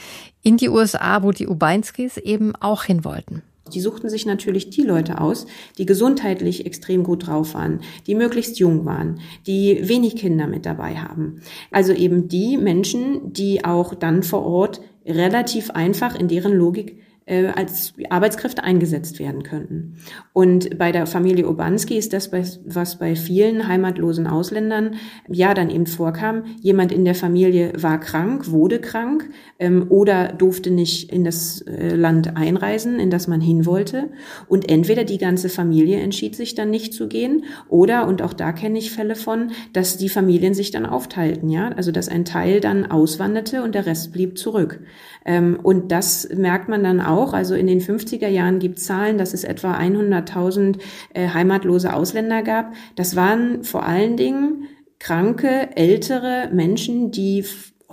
[0.43, 3.41] in die USA, wo die Ubeinskis eben auch hin wollten.
[3.73, 5.45] Die suchten sich natürlich die Leute aus,
[5.77, 10.95] die gesundheitlich extrem gut drauf waren, die möglichst jung waren, die wenig Kinder mit dabei
[10.95, 11.41] haben.
[11.71, 16.97] Also eben die Menschen, die auch dann vor Ort relativ einfach in deren Logik
[17.29, 19.97] äh, als Arbeitskräfte eingesetzt werden könnten.
[20.33, 24.95] Und bei der Familie Obanski ist das, was bei vielen heimatlosen Ausländern
[25.27, 26.43] ja dann eben vorkam.
[26.61, 31.95] Jemand in der Familie war krank, wurde krank ähm, oder durfte nicht in das äh,
[31.95, 34.09] Land einreisen, in das man hin wollte.
[34.47, 38.51] Und entweder die ganze Familie entschied sich dann nicht zu gehen oder, und auch da
[38.51, 42.59] kenne ich Fälle von, dass die Familien sich dann aufteilten, ja, also dass ein Teil
[42.59, 44.81] dann auswanderte und der Rest blieb zurück.
[45.25, 47.33] Ähm, und das merkt man dann auch.
[47.33, 50.79] Also in den 50er Jahren gibt Zahlen, dass es etwa 100.000
[51.13, 52.73] äh, heimatlose Ausländer gab.
[52.95, 54.65] Das waren vor allen Dingen
[54.99, 57.45] kranke, ältere Menschen, die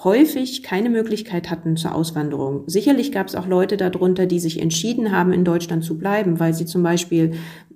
[0.02, 2.64] häufig keine Möglichkeit hatten zur Auswanderung.
[2.66, 6.52] Sicherlich gab es auch Leute darunter, die sich entschieden haben, in Deutschland zu bleiben, weil
[6.52, 7.32] sie zum Beispiel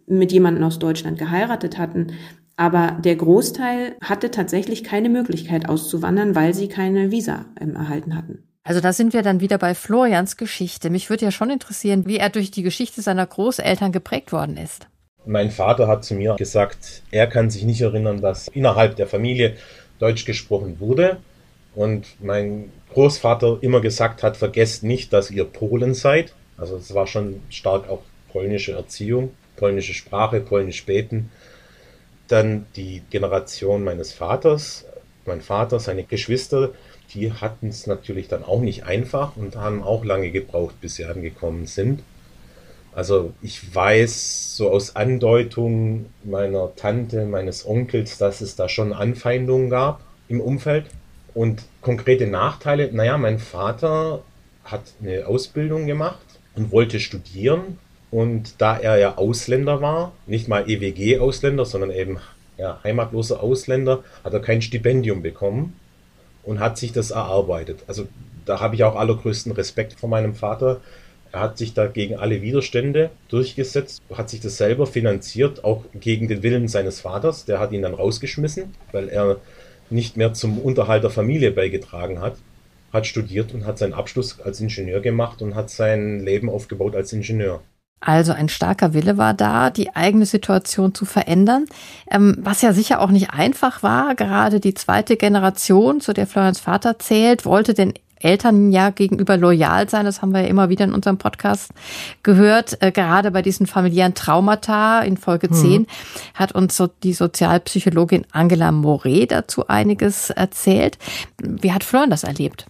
[0.07, 2.09] mit jemandem aus Deutschland geheiratet hatten.
[2.57, 8.50] Aber der Großteil hatte tatsächlich keine Möglichkeit auszuwandern, weil sie keine Visa ähm, erhalten hatten.
[8.63, 10.91] Also da sind wir dann wieder bei Florians Geschichte.
[10.91, 14.87] Mich würde ja schon interessieren, wie er durch die Geschichte seiner Großeltern geprägt worden ist.
[15.25, 19.57] Mein Vater hat zu mir gesagt, er kann sich nicht erinnern, dass innerhalb der Familie
[19.99, 21.19] Deutsch gesprochen wurde.
[21.75, 26.35] Und mein Großvater immer gesagt hat, vergesst nicht, dass ihr Polen seid.
[26.57, 31.31] Also es war schon stark auch polnische Erziehung, polnische Sprache, polnisch beten.
[32.29, 34.85] Dann die Generation meines Vaters,
[35.27, 36.71] mein Vater, seine Geschwister,
[37.15, 41.05] die hatten es natürlich dann auch nicht einfach und haben auch lange gebraucht, bis sie
[41.05, 42.03] angekommen sind.
[42.95, 49.71] Also ich weiß so aus Andeutungen meiner Tante, meines Onkels, dass es da schon Anfeindungen
[49.71, 50.87] gab im Umfeld
[51.35, 52.91] und konkrete Nachteile.
[52.93, 54.23] Naja, mein Vater
[54.65, 57.79] hat eine Ausbildung gemacht und wollte studieren
[58.11, 62.19] und da er ja Ausländer war, nicht mal EWG-Ausländer, sondern eben
[62.59, 65.77] ja, heimatlose Ausländer, hat er kein Stipendium bekommen
[66.43, 67.85] und hat sich das erarbeitet.
[67.87, 68.09] Also
[68.45, 70.81] da habe ich auch allergrößten Respekt vor meinem Vater.
[71.33, 76.27] Er hat sich da gegen alle Widerstände durchgesetzt, hat sich das selber finanziert, auch gegen
[76.27, 77.45] den Willen seines Vaters.
[77.45, 79.37] Der hat ihn dann rausgeschmissen, weil er
[79.91, 82.37] nicht mehr zum Unterhalt der Familie beigetragen hat.
[82.93, 87.13] Hat studiert und hat seinen Abschluss als Ingenieur gemacht und hat sein Leben aufgebaut als
[87.13, 87.63] Ingenieur.
[88.01, 91.67] Also ein starker Wille war da, die eigene Situation zu verändern,
[92.11, 94.15] ähm, was ja sicher auch nicht einfach war.
[94.15, 99.89] Gerade die zweite Generation, zu der Florians Vater zählt, wollte den Eltern ja gegenüber loyal
[99.89, 100.05] sein.
[100.05, 101.73] Das haben wir ja immer wieder in unserem Podcast
[102.23, 102.81] gehört.
[102.83, 105.55] Äh, gerade bei diesen familiären Traumata in Folge mhm.
[105.55, 105.87] 10
[106.35, 110.99] hat uns so die Sozialpsychologin Angela Moret dazu einiges erzählt.
[111.43, 112.67] Wie hat Florian das erlebt?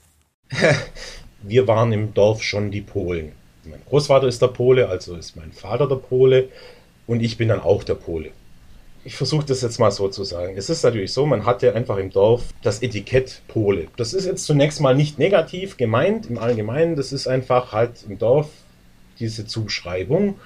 [1.42, 3.32] Wir waren im Dorf schon die Polen.
[3.70, 6.48] Mein Großvater ist der Pole, also ist mein Vater der Pole
[7.06, 8.30] und ich bin dann auch der Pole.
[9.02, 10.54] Ich versuche das jetzt mal so zu sagen.
[10.56, 13.86] Es ist natürlich so, man hatte einfach im Dorf das Etikett Pole.
[13.96, 16.96] Das ist jetzt zunächst mal nicht negativ gemeint im Allgemeinen.
[16.96, 18.50] Das ist einfach halt im Dorf
[19.18, 20.36] diese Zuschreibung.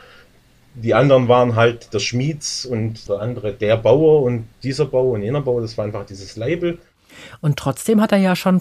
[0.74, 5.22] Die anderen waren halt der Schmieds und der andere der Bauer und dieser Bauer und
[5.22, 5.60] jener Bauer.
[5.60, 6.78] Das war einfach dieses Label.
[7.40, 8.60] Und trotzdem hat er ja schon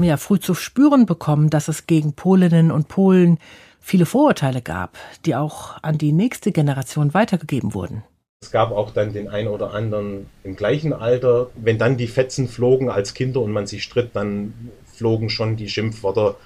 [0.00, 3.38] ja, früh zu spüren bekommen, dass es gegen Polinnen und Polen
[3.80, 8.04] viele Vorurteile gab, die auch an die nächste Generation weitergegeben wurden.
[8.42, 12.48] Es gab auch dann den einen oder anderen im gleichen Alter, wenn dann die Fetzen
[12.48, 16.36] flogen als Kinder und man sich stritt, dann flogen schon die Schimpfwörter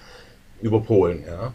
[0.60, 1.24] über Polen.
[1.24, 1.54] Ja.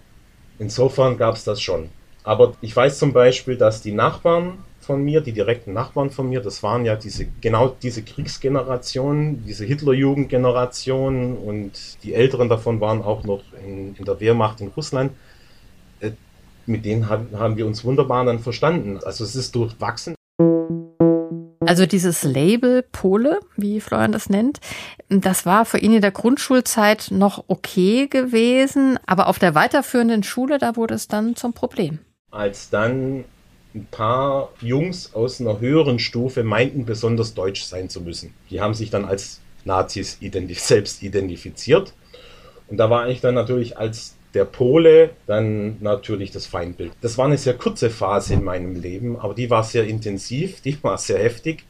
[0.57, 1.89] Insofern gab es das schon.
[2.23, 6.41] Aber ich weiß zum Beispiel, dass die Nachbarn von mir, die direkten Nachbarn von mir,
[6.41, 11.71] das waren ja diese genau diese Kriegsgeneration, diese Hitlerjugendgeneration und
[12.03, 15.11] die Älteren davon waren auch noch in, in der Wehrmacht in Russland
[16.69, 18.99] mit denen haben, haben wir uns wunderbar dann verstanden.
[19.03, 20.15] Also es ist durchwachsen.
[21.65, 24.59] Also dieses Label Pole, wie Florian das nennt,
[25.09, 30.57] das war für ihn in der Grundschulzeit noch okay gewesen, aber auf der weiterführenden Schule,
[30.57, 31.99] da wurde es dann zum Problem.
[32.31, 33.25] Als dann
[33.75, 38.33] ein paar Jungs aus einer höheren Stufe meinten, besonders deutsch sein zu müssen.
[38.49, 41.93] Die haben sich dann als Nazis identif selbst identifiziert.
[42.67, 46.91] Und da war ich dann natürlich als der Pole, dann natürlich das Feindbild.
[47.01, 50.81] Das war eine sehr kurze Phase in meinem Leben, aber die war sehr intensiv, die
[50.83, 51.63] war sehr heftig.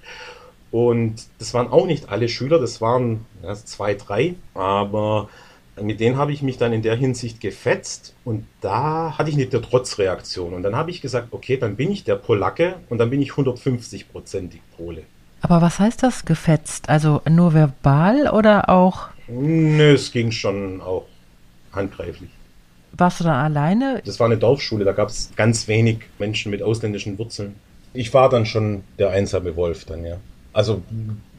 [0.72, 5.30] Und das waren auch nicht alle Schüler, das waren ja, zwei, drei, aber
[5.82, 9.50] mit denen habe ich mich dann in der Hinsicht gefetzt und da hatte ich eine
[9.50, 10.54] Trotzreaktion.
[10.54, 13.32] Und dann habe ich gesagt, okay, dann bin ich der Polacke und dann bin ich
[13.32, 15.04] 150-prozentig Pole.
[15.42, 16.90] Aber was heißt das gefetzt?
[16.90, 19.08] Also nur verbal oder auch?
[19.28, 21.06] Nö, es ging schon auch
[21.72, 22.30] handgreiflich.
[23.00, 24.02] Warst du dann alleine?
[24.06, 27.56] Das war eine Dorfschule, da gab es ganz wenig Menschen mit ausländischen Wurzeln.
[27.94, 30.18] Ich war dann schon der einsame Wolf dann, ja.
[30.52, 30.82] Also,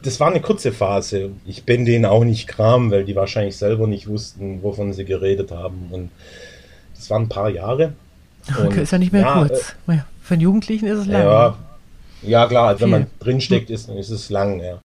[0.01, 1.31] das war eine kurze Phase.
[1.45, 5.51] Ich bin denen auch nicht kram, weil die wahrscheinlich selber nicht wussten, wovon sie geredet
[5.51, 5.89] haben.
[5.91, 6.09] Und
[6.95, 7.93] das waren ein paar Jahre.
[8.65, 9.75] Okay, ist ja nicht mehr ja, kurz.
[9.87, 11.23] Äh, Für einen Jugendlichen ist es lang.
[11.23, 11.57] Ja,
[12.23, 14.79] ja klar, also wenn man drinsteckt, ist, ist es lang, ja.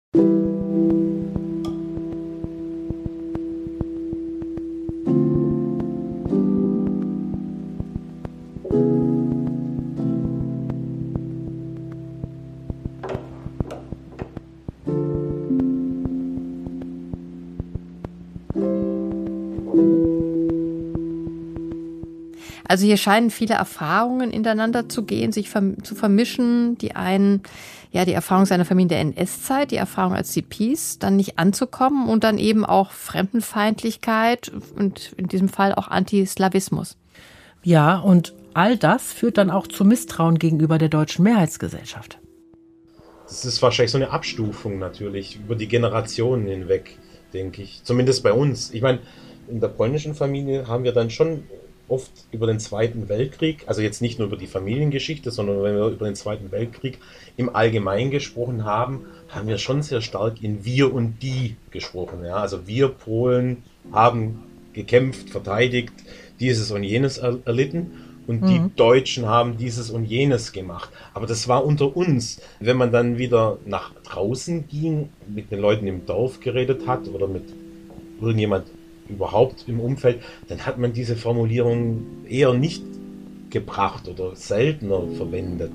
[22.73, 26.79] Also hier scheinen viele Erfahrungen ineinander zu gehen, sich verm zu vermischen.
[26.79, 27.43] Die einen,
[27.91, 32.25] ja, die Erfahrung seiner Familie der NS-Zeit, die Erfahrung als CPs, dann nicht anzukommen und
[32.25, 36.97] dann eben auch Fremdenfeindlichkeit und in diesem Fall auch Antislawismus.
[37.63, 42.21] Ja, und all das führt dann auch zu Misstrauen gegenüber der deutschen Mehrheitsgesellschaft.
[43.27, 46.97] Das ist wahrscheinlich so eine Abstufung natürlich über die Generationen hinweg,
[47.35, 47.83] denke ich.
[47.85, 48.73] Zumindest bei uns.
[48.73, 49.01] Ich meine,
[49.47, 51.43] in der polnischen Familie haben wir dann schon
[51.89, 55.89] oft über den Zweiten Weltkrieg, also jetzt nicht nur über die Familiengeschichte, sondern wenn wir
[55.89, 56.99] über den Zweiten Weltkrieg
[57.37, 62.25] im Allgemeinen gesprochen haben, haben wir schon sehr stark in wir und die gesprochen.
[62.25, 62.37] Ja?
[62.37, 64.43] Also wir Polen haben
[64.73, 65.93] gekämpft, verteidigt,
[66.41, 67.93] dieses und jenes erlitten
[68.27, 68.47] und mhm.
[68.47, 70.91] die Deutschen haben dieses und jenes gemacht.
[71.15, 72.41] Aber das war unter uns.
[72.61, 77.27] Wenn man dann wieder nach draußen ging, mit den Leuten im Dorf geredet hat oder
[77.27, 77.45] mit
[78.21, 78.67] irgendjemand
[79.09, 82.83] überhaupt im Umfeld, dann hat man diese Formulierung eher nicht
[83.51, 85.73] gebracht oder seltener verwendet.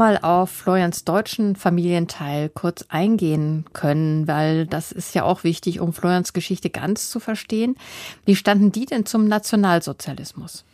[0.00, 5.92] Nochmal auf Florians deutschen Familienteil kurz eingehen können, weil das ist ja auch wichtig, um
[5.92, 7.76] Florians Geschichte ganz zu verstehen.
[8.24, 10.64] Wie standen die denn zum Nationalsozialismus?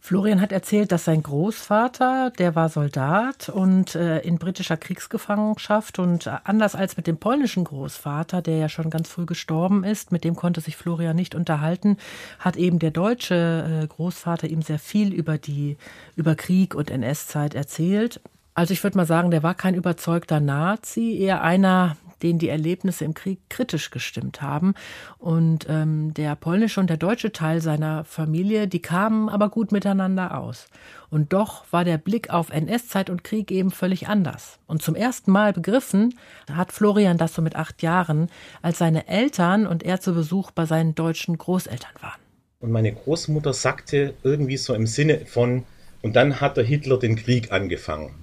[0.00, 6.26] Florian hat erzählt, dass sein Großvater, der war Soldat und äh, in britischer Kriegsgefangenschaft und
[6.26, 10.24] äh, anders als mit dem polnischen Großvater, der ja schon ganz früh gestorben ist, mit
[10.24, 11.98] dem konnte sich Florian nicht unterhalten,
[12.40, 15.76] hat eben der deutsche äh, Großvater ihm sehr viel über die
[16.16, 18.20] über Krieg und NS-Zeit erzählt.
[18.54, 23.04] Also ich würde mal sagen, der war kein überzeugter Nazi, eher einer, den die Erlebnisse
[23.04, 24.74] im Krieg kritisch gestimmt haben.
[25.18, 30.36] Und ähm, der polnische und der deutsche Teil seiner Familie, die kamen aber gut miteinander
[30.36, 30.66] aus.
[31.08, 34.58] Und doch war der Blick auf NS-Zeit und Krieg eben völlig anders.
[34.66, 36.14] Und zum ersten Mal begriffen
[36.52, 38.28] hat Florian das so mit acht Jahren,
[38.60, 42.20] als seine Eltern und er zu Besuch bei seinen deutschen Großeltern waren.
[42.60, 45.64] Und meine Großmutter sagte irgendwie so im Sinne von,
[46.02, 48.21] und dann hat der Hitler den Krieg angefangen.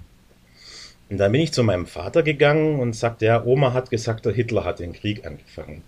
[1.10, 4.32] Und dann bin ich zu meinem Vater gegangen und sagte, ja, Oma hat gesagt, der
[4.32, 5.82] Hitler hat den Krieg angefangen.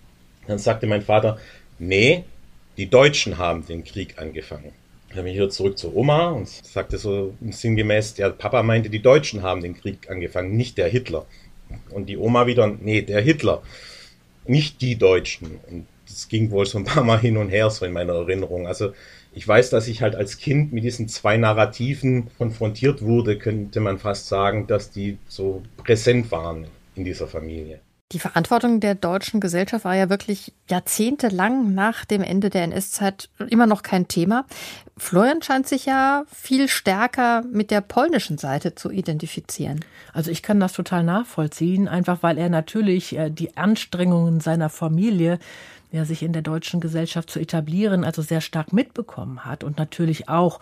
[0.47, 1.37] Dann sagte mein Vater,
[1.79, 2.25] nee,
[2.75, 4.73] die Deutschen haben den Krieg angefangen.
[5.09, 9.01] Dann bin ich wieder zurück zu Oma und sagte so sinngemäß, der Papa meinte, die
[9.01, 11.25] Deutschen haben den Krieg angefangen, nicht der Hitler.
[11.91, 13.61] Und die Oma wieder, nee, der Hitler,
[14.45, 15.59] nicht die Deutschen.
[15.69, 18.67] Und das ging wohl so ein paar Mal hin und her so in meiner Erinnerung.
[18.67, 18.93] Also
[19.33, 23.97] ich weiß, dass ich halt als Kind mit diesen zwei Narrativen konfrontiert wurde, könnte man
[23.97, 27.79] fast sagen, dass die so präsent waren in dieser Familie.
[28.11, 33.65] Die Verantwortung der deutschen Gesellschaft war ja wirklich jahrzehntelang nach dem Ende der NS-Zeit immer
[33.65, 34.45] noch kein Thema.
[34.97, 39.83] Florian scheint sich ja viel stärker mit der polnischen Seite zu identifizieren.
[40.13, 45.39] Also ich kann das total nachvollziehen, einfach weil er natürlich äh, die Anstrengungen seiner Familie
[45.93, 50.27] ja, sich in der deutschen Gesellschaft zu etablieren, also sehr stark mitbekommen hat und natürlich
[50.27, 50.59] auch,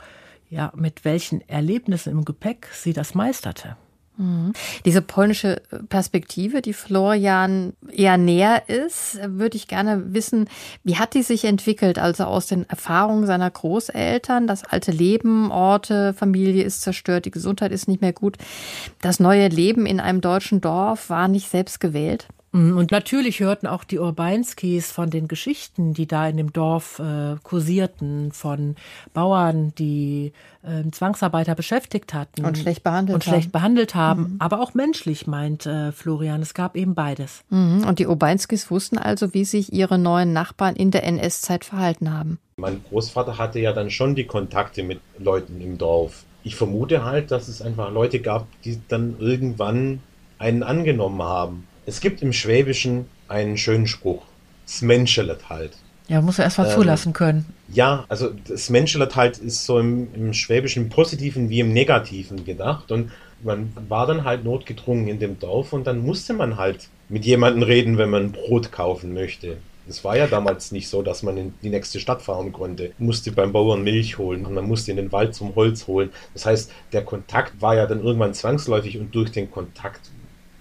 [0.49, 3.77] ja, mit welchen Erlebnissen im Gepäck sie das meisterte.
[4.17, 4.51] Mhm.
[4.83, 10.49] Diese polnische Perspektive, die Florian eher näher ist, würde ich gerne wissen,
[10.83, 11.97] wie hat die sich entwickelt?
[11.97, 17.71] Also aus den Erfahrungen seiner Großeltern, das alte Leben, Orte, Familie ist zerstört, die Gesundheit
[17.71, 18.37] ist nicht mehr gut.
[18.99, 22.27] Das neue Leben in einem deutschen Dorf war nicht selbst gewählt?
[22.53, 26.99] Mhm, und natürlich hörten auch die Urbanskis von den Geschichten, die da in dem Dorf
[26.99, 28.75] äh, kursierten, von
[29.13, 30.33] Bauern, die
[30.63, 32.43] äh, Zwangsarbeiter beschäftigt hatten.
[32.45, 33.31] Und schlecht behandelt und haben.
[33.31, 34.21] schlecht behandelt haben.
[34.21, 34.35] Mhm.
[34.39, 36.41] Aber auch menschlich, meint äh, Florian.
[36.41, 37.43] Es gab eben beides.
[37.49, 37.85] Mhm.
[37.87, 42.37] Und die Urbanskis wussten also, wie sich ihre neuen Nachbarn in der NS-Zeit verhalten haben.
[42.57, 46.25] Mein Großvater hatte ja dann schon die Kontakte mit Leuten im Dorf.
[46.43, 49.99] Ich vermute halt, dass es einfach Leute gab, die dann irgendwann
[50.37, 54.23] einen angenommen haben es gibt im Schwäbischen einen schönen Spruch.
[54.65, 55.73] Das Menschelet halt.
[56.07, 57.45] Ja, muss er erst mal ähm, zulassen können.
[57.67, 62.93] Ja, also das Menschelet halt ist so im, im Schwäbischen Positiven wie im Negativen gedacht.
[62.93, 63.11] Und
[63.43, 67.63] man war dann halt notgedrungen in dem Dorf und dann musste man halt mit jemandem
[67.63, 69.57] reden, wenn man Brot kaufen möchte.
[69.89, 72.93] Es war ja damals nicht so, dass man in die nächste Stadt fahren konnte.
[72.99, 76.11] Man musste beim Bauern Milch holen und man musste in den Wald zum Holz holen.
[76.33, 80.09] Das heißt, der Kontakt war ja dann irgendwann zwangsläufig und durch den Kontakt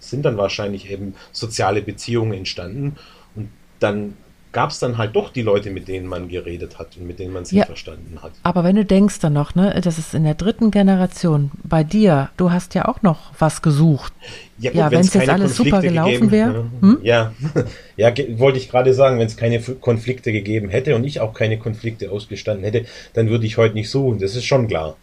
[0.00, 2.96] sind dann wahrscheinlich eben soziale Beziehungen entstanden
[3.36, 3.48] und
[3.78, 4.16] dann
[4.52, 7.32] gab es dann halt doch die Leute, mit denen man geredet hat und mit denen
[7.32, 8.32] man sich ja, verstanden hat.
[8.42, 12.30] Aber wenn du denkst dann noch, ne, das ist in der dritten Generation bei dir,
[12.36, 14.12] du hast ja auch noch was gesucht.
[14.58, 16.70] Ja, ja wenn es jetzt alles Konflikte super gelaufen wäre.
[16.80, 16.98] Hm?
[17.02, 17.32] Ja,
[17.96, 21.58] ja, wollte ich gerade sagen, wenn es keine Konflikte gegeben hätte und ich auch keine
[21.58, 24.18] Konflikte ausgestanden hätte, dann würde ich heute nicht suchen.
[24.18, 24.96] Das ist schon klar.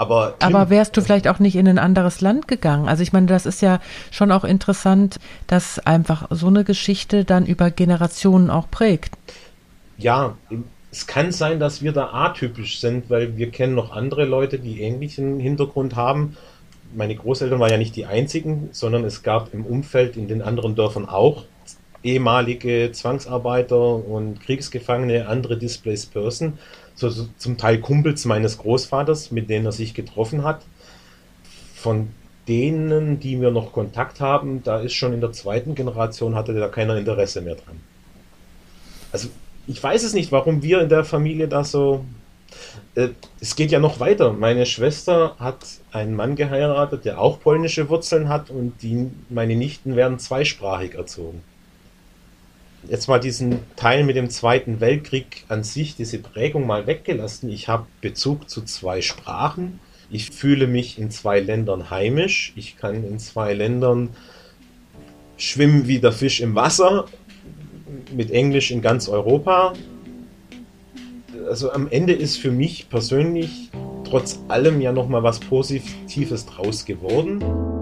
[0.00, 2.88] Aber, Aber wärst du vielleicht auch nicht in ein anderes Land gegangen?
[2.88, 3.80] Also ich meine, das ist ja
[4.10, 9.12] schon auch interessant, dass einfach so eine Geschichte dann über Generationen auch prägt.
[9.98, 10.38] Ja,
[10.90, 14.80] es kann sein, dass wir da atypisch sind, weil wir kennen noch andere Leute, die
[14.80, 16.34] ähnlichen Hintergrund haben.
[16.96, 20.76] Meine Großeltern waren ja nicht die einzigen, sondern es gab im Umfeld in den anderen
[20.76, 21.44] Dörfern auch
[22.02, 26.54] ehemalige Zwangsarbeiter und Kriegsgefangene, andere Displaced Person
[27.00, 30.62] so, so, zum Teil Kumpels meines Großvaters, mit denen er sich getroffen hat.
[31.74, 32.10] Von
[32.46, 36.68] denen, die wir noch Kontakt haben, da ist schon in der zweiten Generation, hatte da
[36.68, 37.80] keiner Interesse mehr dran.
[39.12, 39.28] Also
[39.66, 42.04] ich weiß es nicht, warum wir in der Familie da so...
[42.94, 43.08] Äh,
[43.40, 44.32] es geht ja noch weiter.
[44.32, 45.58] Meine Schwester hat
[45.92, 51.42] einen Mann geheiratet, der auch polnische Wurzeln hat und die, meine Nichten werden zweisprachig erzogen
[52.88, 57.50] jetzt mal diesen Teil mit dem Zweiten Weltkrieg an sich, diese Prägung mal weggelassen.
[57.50, 59.80] Ich habe Bezug zu zwei Sprachen.
[60.10, 62.52] Ich fühle mich in zwei Ländern heimisch.
[62.56, 64.10] Ich kann in zwei Ländern
[65.36, 67.06] schwimmen wie der Fisch im Wasser.
[68.12, 69.74] Mit Englisch in ganz Europa.
[71.48, 73.70] Also am Ende ist für mich persönlich
[74.04, 77.79] trotz allem ja nochmal was Positives draus geworden.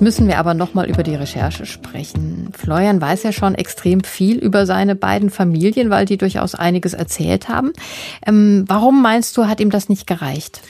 [0.00, 2.50] Müssen wir aber nochmal über die Recherche sprechen.
[2.56, 7.48] Florian weiß ja schon extrem viel über seine beiden Familien, weil die durchaus einiges erzählt
[7.48, 7.72] haben.
[8.26, 10.60] Ähm, warum meinst du, hat ihm das nicht gereicht?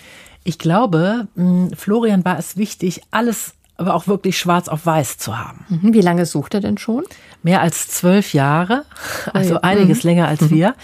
[0.44, 5.38] Ich glaube, hm, Florian war es wichtig, alles aber auch wirklich schwarz auf weiß zu
[5.38, 5.64] haben.
[5.68, 5.94] Mhm.
[5.94, 7.04] Wie lange sucht er denn schon?
[7.42, 8.84] Mehr als zwölf Jahre,
[9.32, 10.10] also oh einiges mhm.
[10.10, 10.50] länger als mhm.
[10.50, 10.74] wir.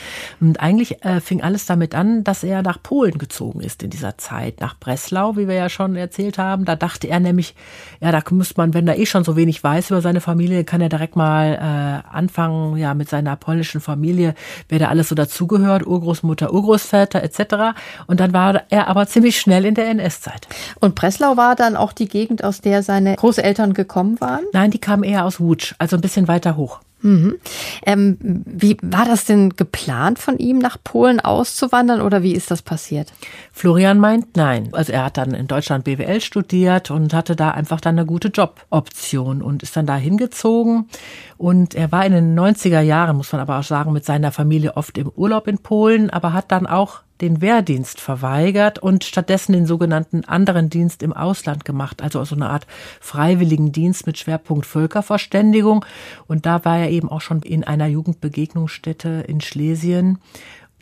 [0.40, 4.16] Und eigentlich äh, fing alles damit an, dass er nach Polen gezogen ist in dieser
[4.16, 6.64] Zeit, nach Breslau, wie wir ja schon erzählt haben.
[6.64, 7.54] Da dachte er nämlich,
[8.00, 10.80] ja, da müsste man, wenn er eh schon so wenig weiß über seine Familie, kann
[10.80, 14.34] er direkt mal äh, anfangen, ja, mit seiner polnischen Familie,
[14.70, 17.78] wer da alles so dazugehört, Urgroßmutter, Urgroßväter etc.
[18.06, 20.48] Und dann war er aber ziemlich schnell in der NS-Zeit.
[20.80, 24.44] Und Breslau war dann auch die Gegend, aus der seine Großeltern gekommen waren?
[24.52, 26.80] Nein, die kamen eher aus Łódź, also ein bisschen weiter hoch.
[27.02, 27.36] Mhm.
[27.84, 32.62] Ähm, wie war das denn geplant von ihm, nach Polen auszuwandern oder wie ist das
[32.62, 33.12] passiert?
[33.52, 34.70] Florian meint nein.
[34.72, 38.28] Also er hat dann in Deutschland BWL studiert und hatte da einfach dann eine gute
[38.28, 40.88] Joboption und ist dann da hingezogen.
[41.36, 44.76] Und er war in den 90er Jahren, muss man aber auch sagen, mit seiner Familie
[44.76, 49.66] oft im Urlaub in Polen, aber hat dann auch den Wehrdienst verweigert und stattdessen den
[49.66, 52.66] sogenannten anderen Dienst im Ausland gemacht, also so eine Art
[53.00, 55.84] freiwilligen Dienst mit Schwerpunkt Völkerverständigung.
[56.26, 60.18] Und da war er eben auch schon in einer Jugendbegegnungsstätte in Schlesien.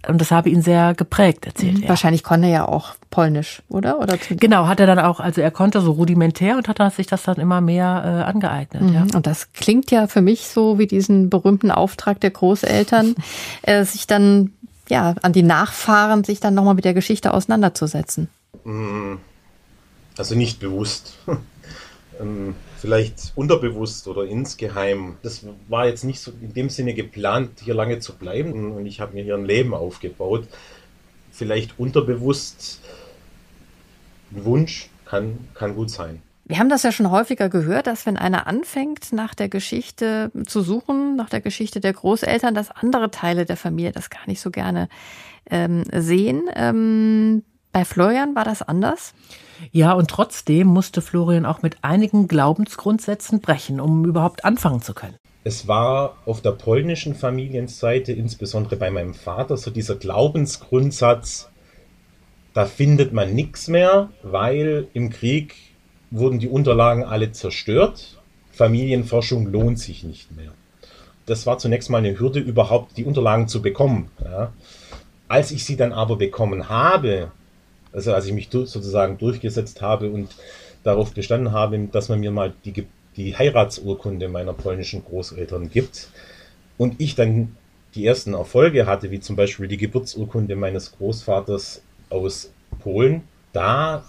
[0.09, 1.83] Und das habe ihn sehr geprägt, erzählt mhm.
[1.85, 1.89] er.
[1.89, 4.01] Wahrscheinlich konnte er ja auch Polnisch, oder?
[4.01, 7.23] oder genau, hat er dann auch, also er konnte so rudimentär und hat sich das
[7.23, 8.83] dann immer mehr äh, angeeignet.
[8.83, 8.95] Mhm.
[8.95, 9.07] Ja.
[9.15, 13.15] Und das klingt ja für mich so wie diesen berühmten Auftrag der Großeltern,
[13.63, 14.53] äh, sich dann
[14.89, 18.29] ja, an die Nachfahren, sich dann nochmal mit der Geschichte auseinanderzusetzen?
[18.65, 19.15] Mm,
[20.17, 21.19] also nicht bewusst.
[22.21, 25.17] Ähm, vielleicht unterbewusst oder insgeheim.
[25.23, 29.01] Das war jetzt nicht so in dem Sinne geplant, hier lange zu bleiben und ich
[29.01, 30.47] habe mir hier ein Leben aufgebaut.
[31.33, 32.81] Vielleicht unterbewusst
[34.33, 36.23] ein Wunsch kann, kann gut sein.
[36.47, 40.61] Wir haben das ja schon häufiger gehört, dass wenn einer anfängt, nach der Geschichte zu
[40.61, 44.51] suchen, nach der Geschichte der Großeltern, dass andere Teile der Familie das gar nicht so
[44.51, 44.89] gerne
[45.51, 46.43] ähm, sehen.
[46.55, 49.15] Ähm, bei Florian war das anders?
[49.73, 55.17] Ja, und trotzdem musste Florian auch mit einigen Glaubensgrundsätzen brechen, um überhaupt anfangen zu können.
[55.45, 61.51] Es war auf der polnischen Familienseite, insbesondere bei meinem Vater, so dieser Glaubensgrundsatz,
[62.53, 65.55] da findet man nichts mehr, weil im Krieg
[66.11, 68.21] wurden die Unterlagen alle zerstört.
[68.53, 70.53] Familienforschung lohnt sich nicht mehr.
[71.27, 74.11] Das war zunächst mal eine Hürde, überhaupt die Unterlagen zu bekommen.
[74.23, 74.53] Ja.
[75.27, 77.33] Als ich sie dann aber bekommen habe,
[77.93, 80.35] also als ich mich sozusagen durchgesetzt habe und
[80.83, 82.87] darauf bestanden habe, dass man mir mal die,
[83.17, 86.09] die Heiratsurkunde meiner polnischen Großeltern gibt
[86.77, 87.57] und ich dann
[87.95, 92.51] die ersten Erfolge hatte, wie zum Beispiel die Geburtsurkunde meines Großvaters aus
[92.81, 94.05] Polen, da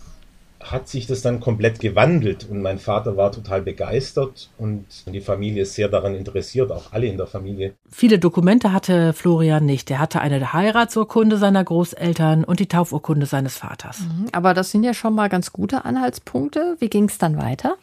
[0.72, 5.64] hat sich das dann komplett gewandelt und mein Vater war total begeistert und die Familie
[5.64, 7.74] ist sehr daran interessiert, auch alle in der Familie.
[7.90, 9.92] Viele Dokumente hatte Florian nicht.
[9.92, 14.00] Er hatte eine Heiratsurkunde seiner Großeltern und die Taufurkunde seines Vaters.
[14.00, 16.76] Mhm, aber das sind ja schon mal ganz gute Anhaltspunkte.
[16.80, 17.76] Wie ging es dann weiter?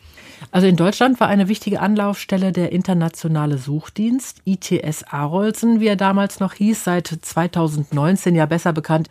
[0.51, 6.41] Also in Deutschland war eine wichtige Anlaufstelle der internationale Suchdienst, ITS Arolsen, wie er damals
[6.41, 9.09] noch hieß, seit 2019 ja besser bekannt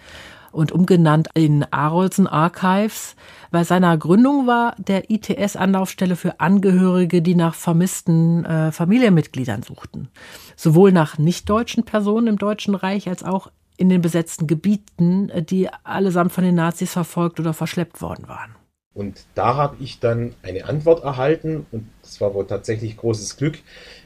[0.52, 3.16] und umgenannt in Arolsen Archives.
[3.52, 10.10] Bei seiner Gründung war der ITS Anlaufstelle für Angehörige, die nach vermissten äh, Familienmitgliedern suchten.
[10.56, 15.70] Sowohl nach nichtdeutschen Personen im Deutschen Reich als auch in den besetzten Gebieten, äh, die
[15.84, 18.56] allesamt von den Nazis verfolgt oder verschleppt worden waren.
[18.94, 23.60] Und da habe ich dann eine Antwort erhalten und das war wohl tatsächlich großes Glück.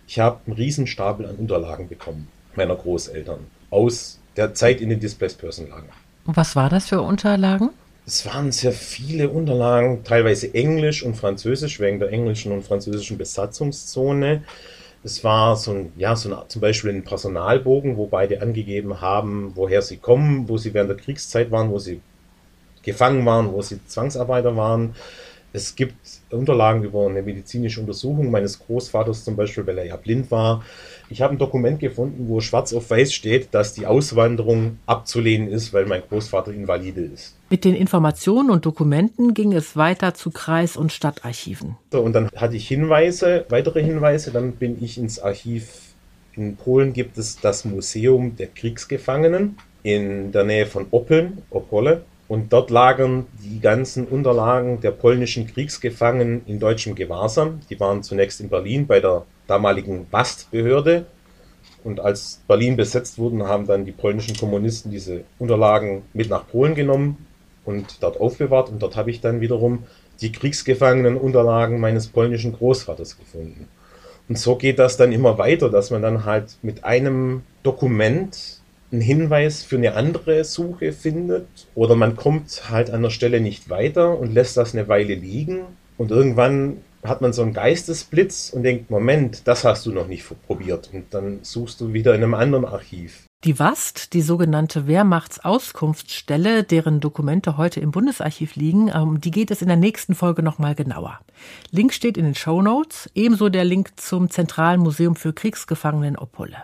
[0.07, 5.39] Ich habe einen Riesenstapel an Unterlagen bekommen meiner Großeltern aus der Zeit in den Displaced
[5.39, 5.89] Person Lager.
[6.25, 7.69] Und was war das für Unterlagen?
[8.07, 14.43] Es waren sehr viele Unterlagen, teilweise Englisch und Französisch wegen der englischen und französischen Besatzungszone.
[15.03, 19.51] Es war so ein, ja, so ein, zum Beispiel ein Personalbogen, wo beide angegeben haben,
[19.55, 22.01] woher sie kommen, wo sie während der Kriegszeit waren, wo sie
[22.83, 24.95] gefangen waren, wo sie Zwangsarbeiter waren.
[25.53, 25.95] Es gibt
[26.31, 30.63] Unterlagen über eine medizinische Untersuchung meines Großvaters zum Beispiel, weil er ja blind war.
[31.09, 35.73] Ich habe ein Dokument gefunden, wo schwarz auf weiß steht, dass die Auswanderung abzulehnen ist,
[35.73, 37.35] weil mein Großvater Invalide ist.
[37.49, 41.75] Mit den Informationen und Dokumenten ging es weiter zu Kreis- und Stadtarchiven.
[41.91, 44.31] So, und dann hatte ich Hinweise, weitere Hinweise.
[44.31, 45.81] Dann bin ich ins Archiv.
[46.35, 52.03] In Polen gibt es das Museum der Kriegsgefangenen in der Nähe von Oppeln, Opole.
[52.27, 57.59] Und dort lagern die ganzen Unterlagen der polnischen Kriegsgefangenen in deutschem Gewahrsam.
[57.69, 61.05] Die waren zunächst in Berlin bei der damaligen Bastbehörde.
[61.83, 66.73] Und als Berlin besetzt wurde, haben dann die polnischen Kommunisten diese Unterlagen mit nach Polen
[66.73, 67.27] genommen
[67.63, 68.69] und dort aufbewahrt.
[68.69, 69.83] Und dort habe ich dann wiederum
[70.21, 73.67] die Kriegsgefangenenunterlagen meines polnischen Großvaters gefunden.
[74.27, 79.01] Und so geht das dann immer weiter, dass man dann halt mit einem Dokument einen
[79.01, 84.17] Hinweis für eine andere Suche findet oder man kommt halt an der Stelle nicht weiter
[84.17, 85.61] und lässt das eine Weile liegen
[85.97, 86.77] und irgendwann
[87.07, 91.13] hat man so einen Geistesblitz und denkt, Moment, das hast du noch nicht probiert und
[91.13, 93.25] dann suchst du wieder in einem anderen Archiv.
[93.45, 99.61] Die WAST, die sogenannte Wehrmachtsauskunftsstelle, deren Dokumente heute im Bundesarchiv liegen, um die geht es
[99.61, 101.19] in der nächsten Folge nochmal genauer.
[101.69, 106.17] Link steht in den Show Notes, ebenso der Link zum Zentralen Museum für Kriegsgefangene in
[106.17, 106.55] Opole.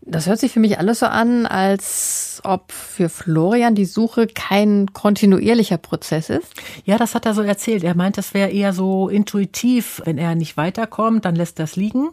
[0.00, 4.90] Das hört sich für mich alles so an, als ob für Florian die Suche kein
[4.94, 6.54] kontinuierlicher Prozess ist.
[6.86, 7.84] Ja, das hat er so erzählt.
[7.84, 10.00] Er meint, es wäre eher so intuitiv.
[10.06, 12.08] Wenn er nicht weiterkommt, dann lässt das liegen.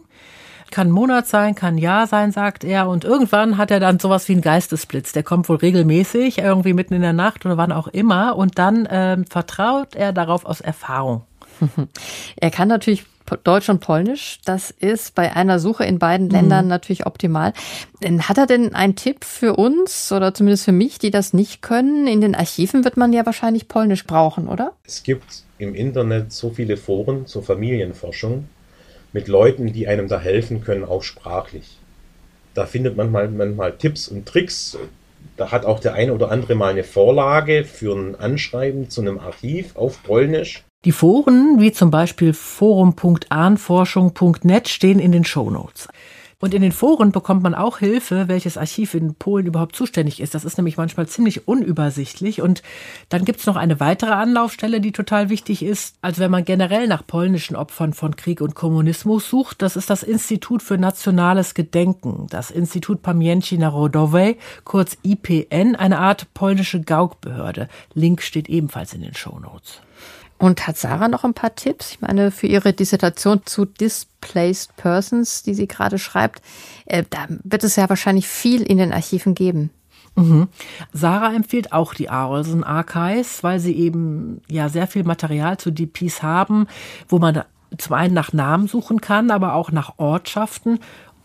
[0.70, 2.88] Kann Monat sein, kann Jahr sein, sagt er.
[2.88, 5.12] Und irgendwann hat er dann sowas wie einen Geistesblitz.
[5.12, 8.36] Der kommt wohl regelmäßig, irgendwie mitten in der Nacht oder wann auch immer.
[8.36, 11.22] Und dann ähm, vertraut er darauf aus Erfahrung.
[12.36, 13.04] Er kann natürlich
[13.44, 14.40] Deutsch und Polnisch.
[14.44, 16.32] Das ist bei einer Suche in beiden mhm.
[16.32, 17.52] Ländern natürlich optimal.
[18.02, 22.06] Hat er denn einen Tipp für uns oder zumindest für mich, die das nicht können?
[22.06, 24.72] In den Archiven wird man ja wahrscheinlich Polnisch brauchen, oder?
[24.84, 28.48] Es gibt im Internet so viele Foren zur Familienforschung
[29.12, 31.78] mit Leuten, die einem da helfen können, auch sprachlich.
[32.54, 34.76] Da findet man manchmal, manchmal Tipps und Tricks.
[35.36, 39.18] Da hat auch der eine oder andere mal eine Vorlage für ein Anschreiben zu einem
[39.18, 40.62] Archiv auf Polnisch.
[40.84, 45.88] Die Foren, wie zum Beispiel forum.ahnforschung.net, stehen in den Show Notes.
[46.40, 50.34] Und in den Foren bekommt man auch Hilfe, welches Archiv in Polen überhaupt zuständig ist.
[50.34, 52.40] Das ist nämlich manchmal ziemlich unübersichtlich.
[52.40, 52.62] Und
[53.10, 55.96] dann gibt es noch eine weitere Anlaufstelle, die total wichtig ist.
[56.00, 60.02] Also wenn man generell nach polnischen Opfern von Krieg und Kommunismus sucht, das ist das
[60.02, 67.68] Institut für nationales Gedenken, das Institut Pamięci Narodowej, kurz IPN, eine Art polnische Gaukbehörde.
[67.92, 69.82] Link steht ebenfalls in den Show Notes.
[70.40, 71.92] Und hat Sarah noch ein paar Tipps?
[71.92, 76.40] Ich meine, für ihre Dissertation zu Displaced Persons, die sie gerade schreibt,
[76.86, 79.68] äh, da wird es ja wahrscheinlich viel in den Archiven geben.
[80.16, 80.48] Mhm.
[80.94, 86.22] Sarah empfiehlt auch die Arolsen Archives, weil sie eben ja sehr viel Material zu DPs
[86.22, 86.68] haben,
[87.06, 87.42] wo man
[87.76, 90.80] zum einen nach Namen suchen kann, aber auch nach Ortschaften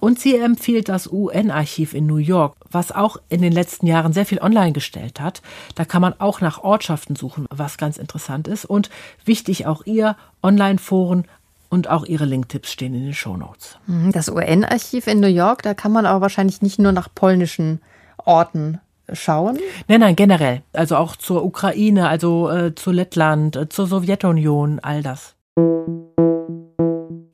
[0.05, 4.27] und sie empfiehlt das UN-Archiv in New York, was auch in den letzten Jahren sehr
[4.27, 5.41] viel online gestellt hat.
[5.73, 8.65] Da kann man auch nach Ortschaften suchen, was ganz interessant ist.
[8.65, 8.91] Und
[9.23, 11.25] wichtig auch ihr Online-Foren
[11.69, 13.79] und auch ihre Linktipps stehen in den Shownotes.
[13.87, 17.81] Mhm, das UN-Archiv in New York, da kann man aber wahrscheinlich nicht nur nach polnischen
[18.17, 18.79] Orten
[19.11, 19.57] schauen?
[19.87, 20.61] Nein, nein, generell.
[20.71, 25.33] Also auch zur Ukraine, also äh, zu Lettland, äh, zur Sowjetunion, all das.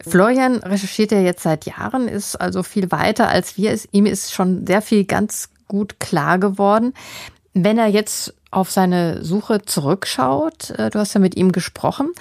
[0.08, 3.78] Florian recherchiert ja jetzt seit Jahren, ist also viel weiter als wir.
[3.92, 6.94] Ihm ist schon sehr viel ganz gut klar geworden.
[7.54, 12.12] Wenn er jetzt auf seine Suche zurückschaut, äh, du hast ja mit ihm gesprochen,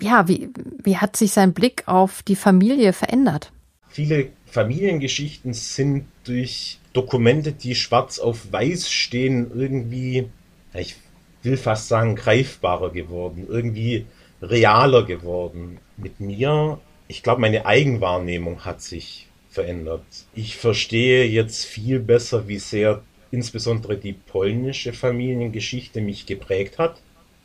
[0.00, 0.50] ja, wie,
[0.82, 3.52] wie hat sich sein Blick auf die Familie verändert?
[3.88, 10.28] Viele Familiengeschichten sind durch Dokumente, die schwarz auf weiß stehen, irgendwie,
[10.72, 10.96] ich
[11.42, 14.06] will fast sagen, greifbarer geworden, irgendwie
[14.42, 15.78] realer geworden.
[15.96, 16.78] Mit mir
[17.08, 20.04] ich glaube, meine Eigenwahrnehmung hat sich verändert.
[20.34, 27.00] Ich verstehe jetzt viel besser, wie sehr insbesondere die polnische Familiengeschichte mich geprägt hat.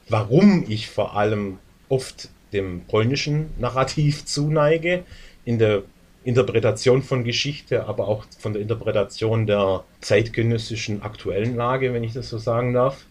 [0.07, 5.03] Warum ich vor allem oft dem polnischen Narrativ zuneige,
[5.45, 5.83] in der
[6.23, 12.29] Interpretation von Geschichte, aber auch von der Interpretation der zeitgenössischen aktuellen Lage, wenn ich das
[12.29, 13.05] so sagen darf.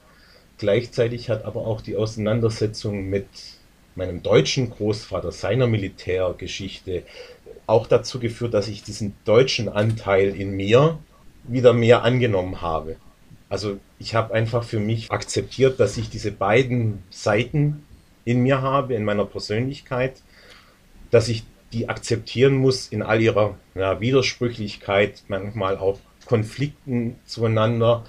[0.59, 3.27] Gleichzeitig hat aber auch die Auseinandersetzung mit
[3.99, 7.03] meinem deutschen Großvater, seiner Militärgeschichte
[7.67, 10.99] auch dazu geführt, dass ich diesen deutschen Anteil in mir
[11.43, 12.97] wieder mehr angenommen habe.
[13.51, 17.85] Also ich habe einfach für mich akzeptiert, dass ich diese beiden Seiten
[18.25, 20.23] in mir habe, in meiner Persönlichkeit,
[21.11, 28.05] dass ich die akzeptieren muss in all ihrer ja, Widersprüchlichkeit, manchmal auch Konflikten zueinander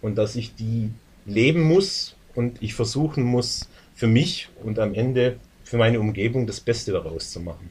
[0.00, 0.90] und dass ich die
[1.26, 6.60] leben muss und ich versuchen muss, für mich und am Ende für meine Umgebung das
[6.60, 7.70] Beste daraus zu machen.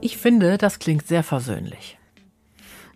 [0.00, 1.98] Ich finde, das klingt sehr versöhnlich.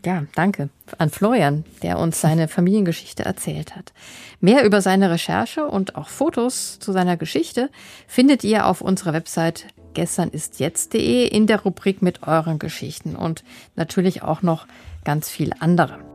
[0.06, 0.68] Ja, danke
[0.98, 3.92] an Florian, der uns seine Familiengeschichte erzählt hat.
[4.40, 7.70] Mehr über seine Recherche und auch Fotos zu seiner Geschichte
[8.06, 13.44] findet ihr auf unserer Website gesternistjetzt.de in der Rubrik mit euren Geschichten und
[13.76, 14.66] natürlich auch noch
[15.04, 16.13] ganz viel andere.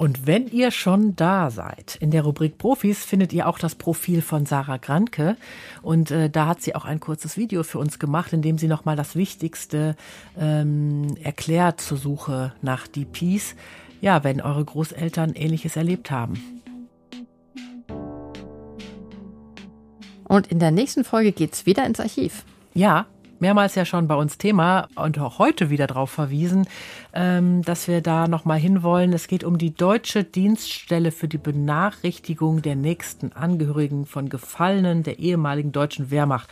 [0.00, 4.22] Und wenn ihr schon da seid, in der Rubrik Profis findet ihr auch das Profil
[4.22, 5.36] von Sarah Granke.
[5.82, 8.66] Und äh, da hat sie auch ein kurzes Video für uns gemacht, in dem sie
[8.66, 9.96] nochmal das Wichtigste
[10.38, 13.54] ähm, erklärt zur Suche nach DPs.
[14.00, 16.62] Ja, wenn eure Großeltern Ähnliches erlebt haben.
[20.24, 22.46] Und in der nächsten Folge geht's wieder ins Archiv.
[22.72, 23.04] Ja,
[23.40, 26.66] mehrmals ja schon bei uns Thema und auch heute wieder darauf verwiesen,
[27.12, 29.12] ähm, dass wir da nochmal hinwollen.
[29.12, 35.18] Es geht um die Deutsche Dienststelle für die Benachrichtigung der nächsten Angehörigen von Gefallenen der
[35.18, 36.48] ehemaligen deutschen Wehrmacht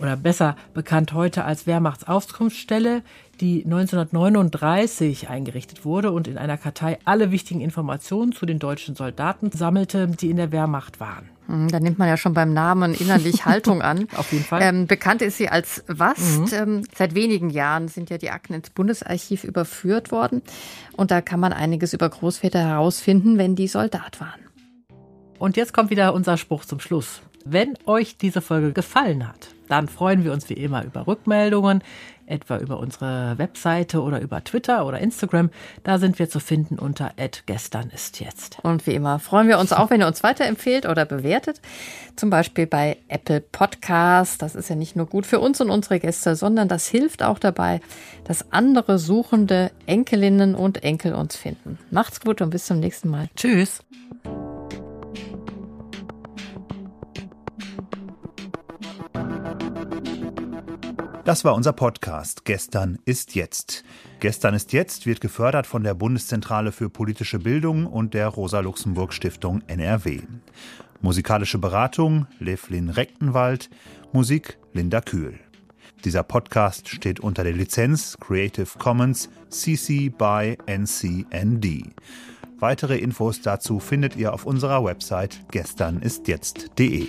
[0.00, 3.02] oder besser bekannt heute als Wehrmachtsauskunftsstelle,
[3.40, 9.50] die 1939 eingerichtet wurde und in einer Kartei alle wichtigen Informationen zu den deutschen Soldaten
[9.50, 11.28] sammelte, die in der Wehrmacht waren.
[11.46, 14.06] Hm, da nimmt man ja schon beim Namen innerlich Haltung an.
[14.16, 14.62] Auf jeden Fall.
[14.62, 16.52] Ähm, bekannt ist sie als WAST.
[16.52, 16.58] Mhm.
[16.58, 20.42] Ähm, seit wenigen Jahren sind ja die Akten ins Bundesarchiv überführt worden.
[20.96, 24.40] Und da kann man einiges über Großväter herausfinden, wenn die Soldat waren.
[25.38, 27.22] Und jetzt kommt wieder unser Spruch zum Schluss.
[27.44, 31.82] Wenn euch diese Folge gefallen hat, dann freuen wir uns wie immer über Rückmeldungen,
[32.26, 35.50] etwa über unsere Webseite oder über Twitter oder Instagram.
[35.82, 37.12] Da sind wir zu finden unter
[37.46, 38.58] gestern ist jetzt.
[38.62, 41.60] Und wie immer freuen wir uns auch, wenn ihr uns weiterempfehlt oder bewertet.
[42.16, 44.42] Zum Beispiel bei Apple Podcast.
[44.42, 47.38] Das ist ja nicht nur gut für uns und unsere Gäste, sondern das hilft auch
[47.38, 47.80] dabei,
[48.24, 51.78] dass andere suchende Enkelinnen und Enkel uns finden.
[51.90, 53.28] Macht's gut und bis zum nächsten Mal.
[53.36, 53.82] Tschüss.
[61.24, 63.84] Das war unser Podcast Gestern ist jetzt.
[64.20, 70.20] Gestern ist jetzt wird gefördert von der Bundeszentrale für politische Bildung und der Rosa-Luxemburg-Stiftung NRW.
[71.02, 73.68] Musikalische Beratung Levlin Rechtenwald,
[74.12, 75.38] Musik Linda Kühl.
[76.04, 81.92] Dieser Podcast steht unter der Lizenz Creative Commons CC by NCND.
[82.58, 87.08] Weitere Infos dazu findet ihr auf unserer Website gesternistjetzt.de.